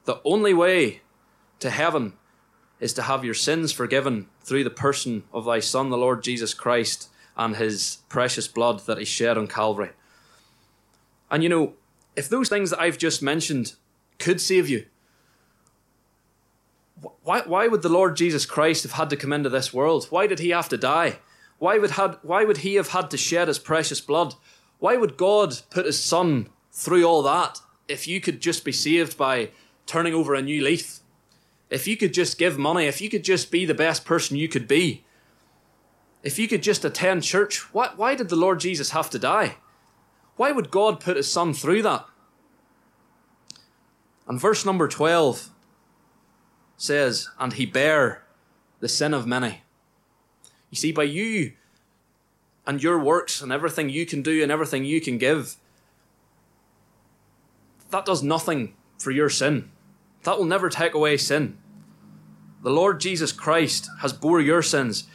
The 0.06 0.20
only 0.24 0.54
way 0.54 1.02
to 1.60 1.70
heaven 1.70 2.14
is 2.80 2.94
to 2.94 3.04
have 3.04 3.26
your 3.26 3.34
sins 3.34 3.72
forgiven 3.72 4.28
through 4.42 4.64
the 4.64 4.70
person 4.70 5.24
of 5.34 5.46
thy 5.46 5.60
Son, 5.60 5.90
the 5.90 5.98
Lord 5.98 6.24
Jesus 6.24 6.54
Christ, 6.54 7.10
and 7.38 7.56
his 7.56 8.00
precious 8.10 8.48
blood 8.48 8.86
that 8.88 8.98
he 8.98 9.06
shed 9.06 9.38
on 9.38 9.48
Calvary. 9.48 9.92
And 11.30 11.44
you 11.44 11.50
know, 11.50 11.74
if 12.16 12.28
those 12.28 12.50
things 12.50 12.72
that 12.72 12.82
I've 12.82 12.98
just 12.98 13.22
mentioned 13.22 13.76
could 14.18 14.42
save 14.42 14.68
you, 14.68 14.86
why, 17.22 17.42
why 17.42 17.68
would 17.68 17.84
the 17.84 17.90
Lord 17.90 18.16
Jesus 18.16 18.46
Christ 18.46 18.84
have 18.84 18.94
had 18.94 19.10
to 19.12 19.16
come 19.16 19.32
into 19.32 19.50
this 19.50 19.74
world? 19.74 20.08
Why 20.10 20.26
did 20.26 20.40
he 20.40 20.50
have 20.50 20.70
to 20.70 20.78
die? 20.78 21.20
Why 21.60 21.78
would, 21.78 21.92
had, 21.92 22.18
why 22.24 22.44
would 22.44 22.58
he 22.58 22.76
have 22.76 22.90
had 22.90 23.12
to 23.12 23.18
shed 23.18 23.48
his 23.48 23.60
precious 23.60 24.02
blood? 24.02 24.34
Why 24.80 24.96
would 24.96 25.18
God 25.18 25.60
put 25.70 25.86
his 25.86 26.00
son 26.02 26.50
through 26.72 27.04
all 27.04 27.22
that 27.24 27.60
if 27.88 28.08
you 28.08 28.20
could 28.20 28.40
just 28.40 28.66
be 28.66 28.72
saved 28.72 29.18
by 29.18 29.52
turning 29.86 30.14
over 30.14 30.34
a 30.34 30.42
new 30.42 30.64
leaf? 30.64 31.00
If 31.70 31.88
you 31.88 31.98
could 31.98 32.14
just 32.14 32.38
give 32.38 32.58
money, 32.58 32.86
if 32.86 33.02
you 33.02 33.10
could 33.10 33.24
just 33.24 33.52
be 33.52 33.66
the 33.66 33.74
best 33.74 34.06
person 34.06 34.38
you 34.38 34.48
could 34.48 34.68
be, 34.68 35.04
if 36.24 36.40
you 36.40 36.48
could 36.48 36.64
just 36.64 36.84
attend 36.84 37.24
church, 37.24 37.74
why, 37.74 38.16
did 38.16 38.30
the 38.30 38.36
Lord 38.36 38.60
Jesus 38.60 38.92
have 38.92 39.10
to 39.12 39.20
die? 39.20 39.58
Why 40.36 40.52
would 40.52 40.72
God 40.72 41.00
put 41.00 41.18
his 41.18 41.32
son 41.32 41.54
through 41.54 41.82
that? 41.84 42.06
And 44.28 44.40
verse 44.40 44.66
number 44.66 44.88
12 44.88 45.50
says, 46.76 47.30
And 47.40 47.54
he 47.54 47.66
bare 47.66 48.24
the 48.80 48.90
sin 48.90 49.14
of 49.14 49.26
many. 49.26 49.62
You 50.70 50.76
see, 50.76 50.92
by 50.92 51.04
you 51.04 51.54
and 52.66 52.84
your 52.84 53.00
works 53.00 53.42
and 53.42 53.52
everything 53.52 53.90
you 53.90 54.06
can 54.06 54.22
do 54.22 54.44
and 54.44 54.52
everything 54.52 54.84
you 54.84 55.00
can 55.00 55.18
give, 55.18 55.56
that 57.90 58.06
does 58.06 58.22
nothing 58.22 58.76
for 59.00 59.12
your 59.12 59.30
sin. 59.30 59.72
That 60.24 60.38
will 60.38 60.46
never 60.46 60.70
take 60.70 60.94
away 60.94 61.18
sin. 61.18 61.58
The 62.64 62.70
Lord 62.70 63.00
Jesus 63.00 63.32
Christ 63.32 63.90
has 64.02 64.12
bore 64.12 64.42
your 64.42 64.62
sins. 64.62 65.08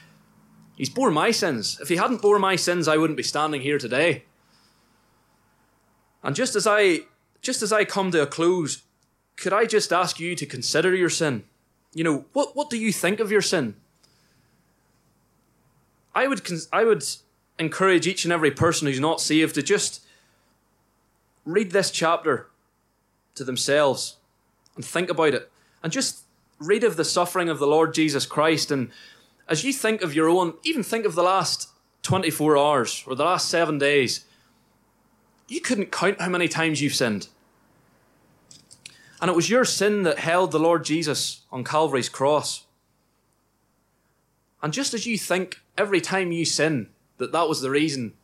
He's 0.83 0.90
bore 0.90 1.12
my 1.12 1.31
sins. 1.31 1.79
If 1.81 1.90
he 1.90 1.95
hadn't 1.95 2.23
bore 2.23 2.40
my 2.40 2.57
sins, 2.57 2.88
I 2.88 2.97
wouldn't 2.97 3.16
be 3.16 3.23
standing 3.23 3.61
here 3.61 3.79
today. 3.79 4.25
And 6.25 6.35
just 6.35 6.57
as 6.57 6.66
I 6.66 7.03
just 7.40 7.62
as 7.62 7.73
I 7.73 7.85
come 7.85 8.11
to 8.11 8.23
a 8.23 8.27
close, 8.27 8.83
could 9.37 9.53
I 9.53 9.64
just 9.64 9.92
ask 9.92 10.18
you 10.18 10.35
to 10.35 10.45
consider 10.45 10.92
your 10.92 11.09
sin? 11.09 11.45
You 11.95 12.03
know, 12.03 12.25
what 12.33 12.57
what 12.57 12.68
do 12.68 12.77
you 12.77 12.90
think 12.90 13.21
of 13.21 13.31
your 13.31 13.42
sin? 13.42 13.77
I 16.16 16.27
would 16.27 16.45
I 16.73 16.83
would 16.83 17.05
encourage 17.61 18.09
each 18.09 18.25
and 18.25 18.33
every 18.33 18.51
person 18.51 18.88
who's 18.88 18.99
not 18.99 19.21
saved 19.21 19.55
to 19.55 19.62
just 19.62 20.05
read 21.45 21.71
this 21.71 21.92
chapter 21.92 22.49
to 23.37 23.45
themselves 23.45 24.16
and 24.75 24.85
think 24.85 25.11
about 25.11 25.35
it 25.35 25.49
and 25.81 25.92
just 25.92 26.25
read 26.59 26.83
of 26.83 26.97
the 26.97 27.05
suffering 27.05 27.49
of 27.49 27.61
the 27.61 27.68
Lord 27.68 27.95
Jesus 27.95 28.27
Christ 28.27 28.73
and 28.73 28.90
as 29.48 29.64
you 29.64 29.72
think 29.72 30.02
of 30.02 30.14
your 30.14 30.28
own, 30.28 30.55
even 30.64 30.83
think 30.83 31.05
of 31.05 31.14
the 31.14 31.22
last 31.22 31.68
24 32.02 32.57
hours 32.57 33.05
or 33.07 33.14
the 33.14 33.24
last 33.24 33.48
seven 33.48 33.78
days, 33.78 34.24
you 35.48 35.61
couldn't 35.61 35.92
count 35.92 36.20
how 36.20 36.28
many 36.28 36.48
times 36.48 36.81
you've 36.81 36.94
sinned. 36.94 37.28
And 39.20 39.31
it 39.31 39.37
was 39.37 39.50
your 39.50 39.64
sin 39.64 40.02
that 40.02 40.18
held 40.18 40.50
the 40.50 40.59
Lord 40.59 40.85
Jesus 40.85 41.42
on 41.52 41.62
Calvary's 41.62 42.09
cross. 42.09 42.66
And 44.62 44.72
just 44.72 44.94
as 44.94 45.07
you 45.07 45.18
think 45.18 45.61
every 45.76 46.00
time 46.00 46.33
you 46.33 46.44
sin 46.44 46.88
that 47.18 47.33
that 47.33 47.48
was 47.48 47.61
the 47.61 47.70
reason 47.70 48.14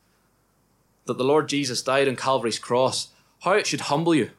that 1.06 1.18
the 1.18 1.24
Lord 1.24 1.48
Jesus 1.48 1.82
died 1.82 2.08
on 2.08 2.16
Calvary's 2.16 2.58
cross, 2.58 3.08
how 3.40 3.52
it 3.52 3.66
should 3.66 3.82
humble 3.82 4.14
you. 4.14 4.30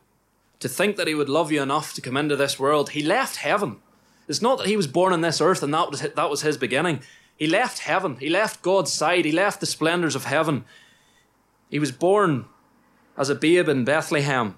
to 0.60 0.68
think 0.68 0.98
that 0.98 1.08
he 1.08 1.16
would 1.16 1.30
love 1.30 1.52
you 1.52 1.62
enough 1.62 1.94
to 1.94 2.02
come 2.02 2.18
into 2.18 2.36
this 2.36 2.60
world, 2.60 2.90
he 2.90 3.02
left 3.02 3.38
heaven. 3.38 3.78
It's 4.30 4.44
not 4.44 4.60
that 4.60 4.68
he 4.68 4.78
was 4.78 4.86
born 4.86 5.12
on 5.12 5.22
this 5.22 5.42
earth 5.42 5.64
and 5.64 5.74
that 5.74 5.90
was, 5.90 6.02
that 6.02 6.30
was 6.30 6.44
his 6.44 6.56
beginning. 6.56 7.02
He 7.36 7.48
left 7.48 7.80
heaven. 7.80 8.18
He 8.18 8.30
left 8.30 8.62
God's 8.62 8.94
side. 8.94 9.26
He 9.26 9.32
left 9.32 9.60
the 9.60 9.66
splendors 9.66 10.16
of 10.16 10.26
heaven. 10.26 10.66
He 11.70 11.80
was 11.80 11.92
born 11.92 12.46
as 13.18 13.30
a 13.30 13.36
babe 13.36 13.68
in 13.68 13.86
Bethlehem. 13.86 14.58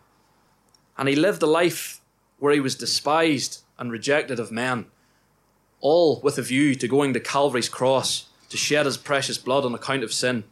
And 0.98 1.08
he 1.08 1.16
lived 1.16 1.42
a 1.42 1.48
life 1.48 2.02
where 2.38 2.54
he 2.54 2.60
was 2.60 2.76
despised 2.76 3.64
and 3.80 3.92
rejected 3.92 4.40
of 4.40 4.52
men, 4.52 4.88
all 5.80 6.20
with 6.22 6.38
a 6.38 6.42
view 6.42 6.76
to 6.76 6.88
going 6.88 7.14
to 7.14 7.20
Calvary's 7.20 7.70
cross 7.70 8.28
to 8.50 8.58
shed 8.58 8.86
his 8.86 8.98
precious 8.98 9.38
blood 9.38 9.64
on 9.64 9.74
account 9.74 10.04
of 10.04 10.12
sin. 10.12 10.44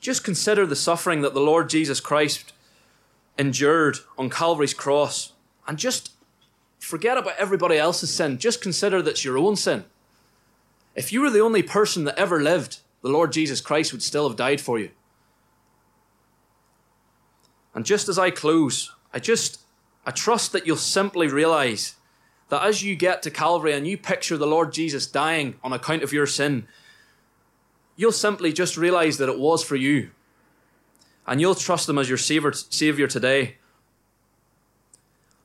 Just 0.00 0.24
consider 0.24 0.64
the 0.64 0.74
suffering 0.74 1.20
that 1.20 1.34
the 1.34 1.40
Lord 1.40 1.68
Jesus 1.68 2.00
Christ 2.00 2.54
endured 3.38 3.98
on 4.16 4.30
Calvary's 4.30 4.72
cross 4.72 5.34
and 5.66 5.78
just 5.78 6.12
forget 6.80 7.16
about 7.16 7.36
everybody 7.38 7.76
else's 7.76 8.12
sin. 8.12 8.38
Just 8.38 8.60
consider 8.60 9.00
that's 9.00 9.24
your 9.24 9.38
own 9.38 9.54
sin. 9.54 9.84
If 10.96 11.12
you 11.12 11.20
were 11.20 11.30
the 11.30 11.40
only 11.40 11.62
person 11.62 12.04
that 12.04 12.18
ever 12.18 12.42
lived, 12.42 12.78
the 13.02 13.08
Lord 13.08 13.32
Jesus 13.32 13.60
Christ 13.60 13.92
would 13.92 14.02
still 14.02 14.28
have 14.28 14.36
died 14.36 14.60
for 14.60 14.78
you. 14.78 14.90
And 17.74 17.86
just 17.86 18.08
as 18.08 18.18
I 18.18 18.30
close, 18.30 18.92
I 19.14 19.20
just 19.20 19.60
I 20.04 20.10
trust 20.10 20.52
that 20.52 20.66
you'll 20.66 20.76
simply 20.76 21.28
realize 21.28 21.94
that 22.48 22.64
as 22.64 22.82
you 22.82 22.96
get 22.96 23.22
to 23.22 23.30
Calvary 23.30 23.74
and 23.74 23.86
you 23.86 23.96
picture 23.96 24.36
the 24.36 24.46
Lord 24.46 24.72
Jesus 24.72 25.06
dying 25.06 25.54
on 25.62 25.72
account 25.72 26.02
of 26.02 26.12
your 26.12 26.26
sin, 26.26 26.66
you'll 27.96 28.10
simply 28.10 28.52
just 28.52 28.76
realize 28.76 29.18
that 29.18 29.28
it 29.28 29.38
was 29.38 29.62
for 29.62 29.76
you. 29.76 30.10
And 31.26 31.40
you'll 31.40 31.54
trust 31.54 31.88
Him 31.88 31.98
as 31.98 32.08
your 32.08 32.18
Savior, 32.18 32.52
Savior 32.52 33.06
today. 33.06 33.56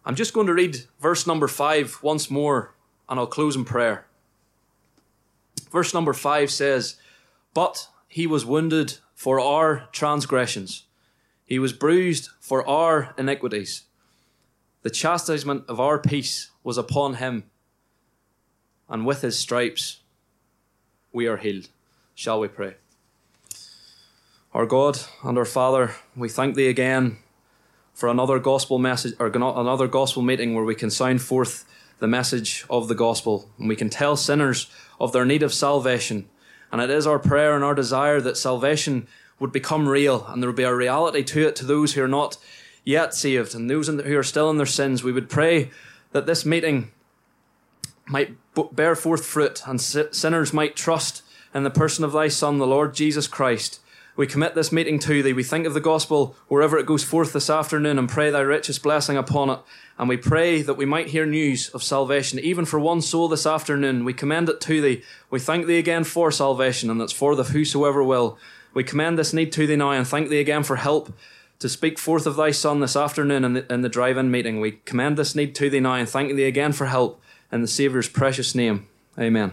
I'm 0.05 0.15
just 0.15 0.33
going 0.33 0.45
to 0.47 0.53
read 0.53 0.77
verse 0.99 1.25
number 1.25 1.47
five 1.47 1.97
once 2.03 2.29
more, 2.29 2.75
and 3.09 3.19
I'll 3.19 3.25
close 3.25 3.55
in 3.55 3.65
prayer. 3.65 4.05
Verse 5.71 5.95
number 5.95 6.13
five 6.13 6.51
says, 6.51 6.97
But 7.55 7.87
He 8.07 8.27
was 8.27 8.45
wounded 8.45 8.99
for 9.15 9.39
our 9.39 9.87
transgressions, 9.91 10.83
He 11.43 11.57
was 11.57 11.73
bruised 11.73 12.29
for 12.39 12.67
our 12.67 13.15
iniquities. 13.17 13.83
The 14.83 14.91
chastisement 14.91 15.63
of 15.67 15.79
our 15.79 15.97
peace 15.97 16.51
was 16.63 16.77
upon 16.77 17.15
him, 17.15 17.45
and 18.87 19.03
with 19.03 19.21
his 19.21 19.39
stripes 19.39 20.01
we 21.11 21.25
are 21.25 21.37
healed. 21.37 21.69
Shall 22.13 22.39
we 22.39 22.47
pray? 22.47 22.75
Our 24.53 24.67
God 24.67 24.99
and 25.23 25.39
our 25.39 25.45
Father, 25.45 25.95
we 26.15 26.29
thank 26.29 26.53
thee 26.53 26.67
again 26.67 27.17
for 27.95 28.09
another 28.09 28.37
gospel 28.39 28.77
message 28.77 29.15
or 29.19 29.27
another 29.27 29.87
gospel 29.87 30.21
meeting 30.21 30.53
where 30.53 30.65
we 30.65 30.75
can 30.75 30.91
sound 30.91 31.21
forth 31.21 31.65
the 31.99 32.07
message 32.07 32.65
of 32.69 32.89
the 32.89 32.93
gospel 32.93 33.49
and 33.57 33.69
we 33.69 33.75
can 33.75 33.89
tell 33.89 34.17
sinners 34.17 34.69
of 34.99 35.13
their 35.13 35.25
need 35.25 35.41
of 35.41 35.53
salvation. 35.53 36.27
And 36.71 36.81
it 36.81 36.89
is 36.89 37.07
our 37.07 37.17
prayer 37.19 37.55
and 37.55 37.63
our 37.63 37.73
desire 37.73 38.19
that 38.19 38.35
salvation 38.35 39.07
would 39.39 39.53
become 39.53 39.87
real 39.87 40.25
and 40.27 40.43
there 40.43 40.49
would 40.49 40.57
be 40.57 40.63
a 40.63 40.75
reality 40.75 41.23
to 41.23 41.47
it 41.47 41.55
to 41.55 41.65
those 41.65 41.93
who 41.93 42.03
are 42.03 42.07
not 42.07 42.37
yet 42.83 43.15
saved 43.15 43.55
and 43.55 43.69
those 43.69 43.87
who 43.87 44.17
are 44.17 44.23
still 44.23 44.49
in 44.49 44.57
their 44.57 44.65
sins. 44.65 45.01
We 45.01 45.13
would 45.13 45.29
pray 45.29 45.71
that 46.11 46.25
this 46.25 46.45
meeting 46.45 46.91
might 48.07 48.35
bear 48.73 48.95
forth 48.95 49.25
fruit 49.25 49.65
and 49.65 49.81
sinners 49.81 50.53
might 50.53 50.75
trust 50.75 51.23
in 51.53 51.63
the 51.63 51.69
person 51.69 52.03
of 52.03 52.11
thy 52.11 52.27
Son, 52.27 52.57
the 52.57 52.67
Lord 52.67 52.93
Jesus 52.93 53.27
Christ. 53.27 53.79
We 54.17 54.27
commit 54.27 54.55
this 54.55 54.71
meeting 54.71 54.99
to 54.99 55.21
thee. 55.21 55.33
We 55.33 55.43
think 55.43 55.65
of 55.65 55.73
the 55.73 55.81
gospel 55.81 56.35
wherever 56.47 56.77
it 56.77 56.85
goes 56.85 57.03
forth 57.03 57.33
this 57.33 57.49
afternoon 57.49 57.99
and 57.99 58.07
pray 58.07 58.29
thy 58.29 58.39
richest 58.39 58.81
blessing 58.81 59.17
upon 59.17 59.49
it. 59.49 59.59
And 59.97 60.07
we 60.07 60.17
pray 60.17 60.61
that 60.61 60.77
we 60.77 60.85
might 60.85 61.07
hear 61.07 61.25
news 61.25 61.69
of 61.69 61.83
salvation, 61.83 62.39
even 62.39 62.65
for 62.65 62.79
one 62.79 63.01
soul 63.01 63.27
this 63.27 63.45
afternoon. 63.45 64.05
We 64.05 64.13
commend 64.13 64.49
it 64.49 64.61
to 64.61 64.81
thee. 64.81 65.03
We 65.29 65.39
thank 65.39 65.65
thee 65.65 65.79
again 65.79 66.05
for 66.05 66.31
salvation, 66.31 66.89
and 66.89 67.01
it's 67.01 67.13
for 67.13 67.35
the 67.35 67.43
whosoever 67.43 68.03
will. 68.03 68.37
We 68.73 68.83
commend 68.83 69.17
this 69.17 69.33
need 69.33 69.51
to 69.53 69.67
thee 69.67 69.75
now 69.75 69.91
and 69.91 70.07
thank 70.07 70.29
thee 70.29 70.39
again 70.39 70.63
for 70.63 70.75
help 70.75 71.13
to 71.59 71.69
speak 71.69 71.97
forth 71.97 72.25
of 72.25 72.35
thy 72.35 72.51
Son 72.51 72.81
this 72.81 72.95
afternoon 72.95 73.45
in 73.45 73.53
the, 73.53 73.73
in 73.73 73.81
the 73.81 73.89
drive 73.89 74.17
in 74.17 74.29
meeting. 74.29 74.59
We 74.59 74.73
commend 74.85 75.17
this 75.17 75.35
need 75.35 75.55
to 75.55 75.69
thee 75.69 75.79
now 75.79 75.95
and 75.95 76.07
thank 76.07 76.35
thee 76.35 76.43
again 76.43 76.73
for 76.73 76.87
help 76.87 77.21
in 77.51 77.61
the 77.61 77.67
Saviour's 77.67 78.09
precious 78.09 78.53
name. 78.53 78.87
Amen. 79.17 79.43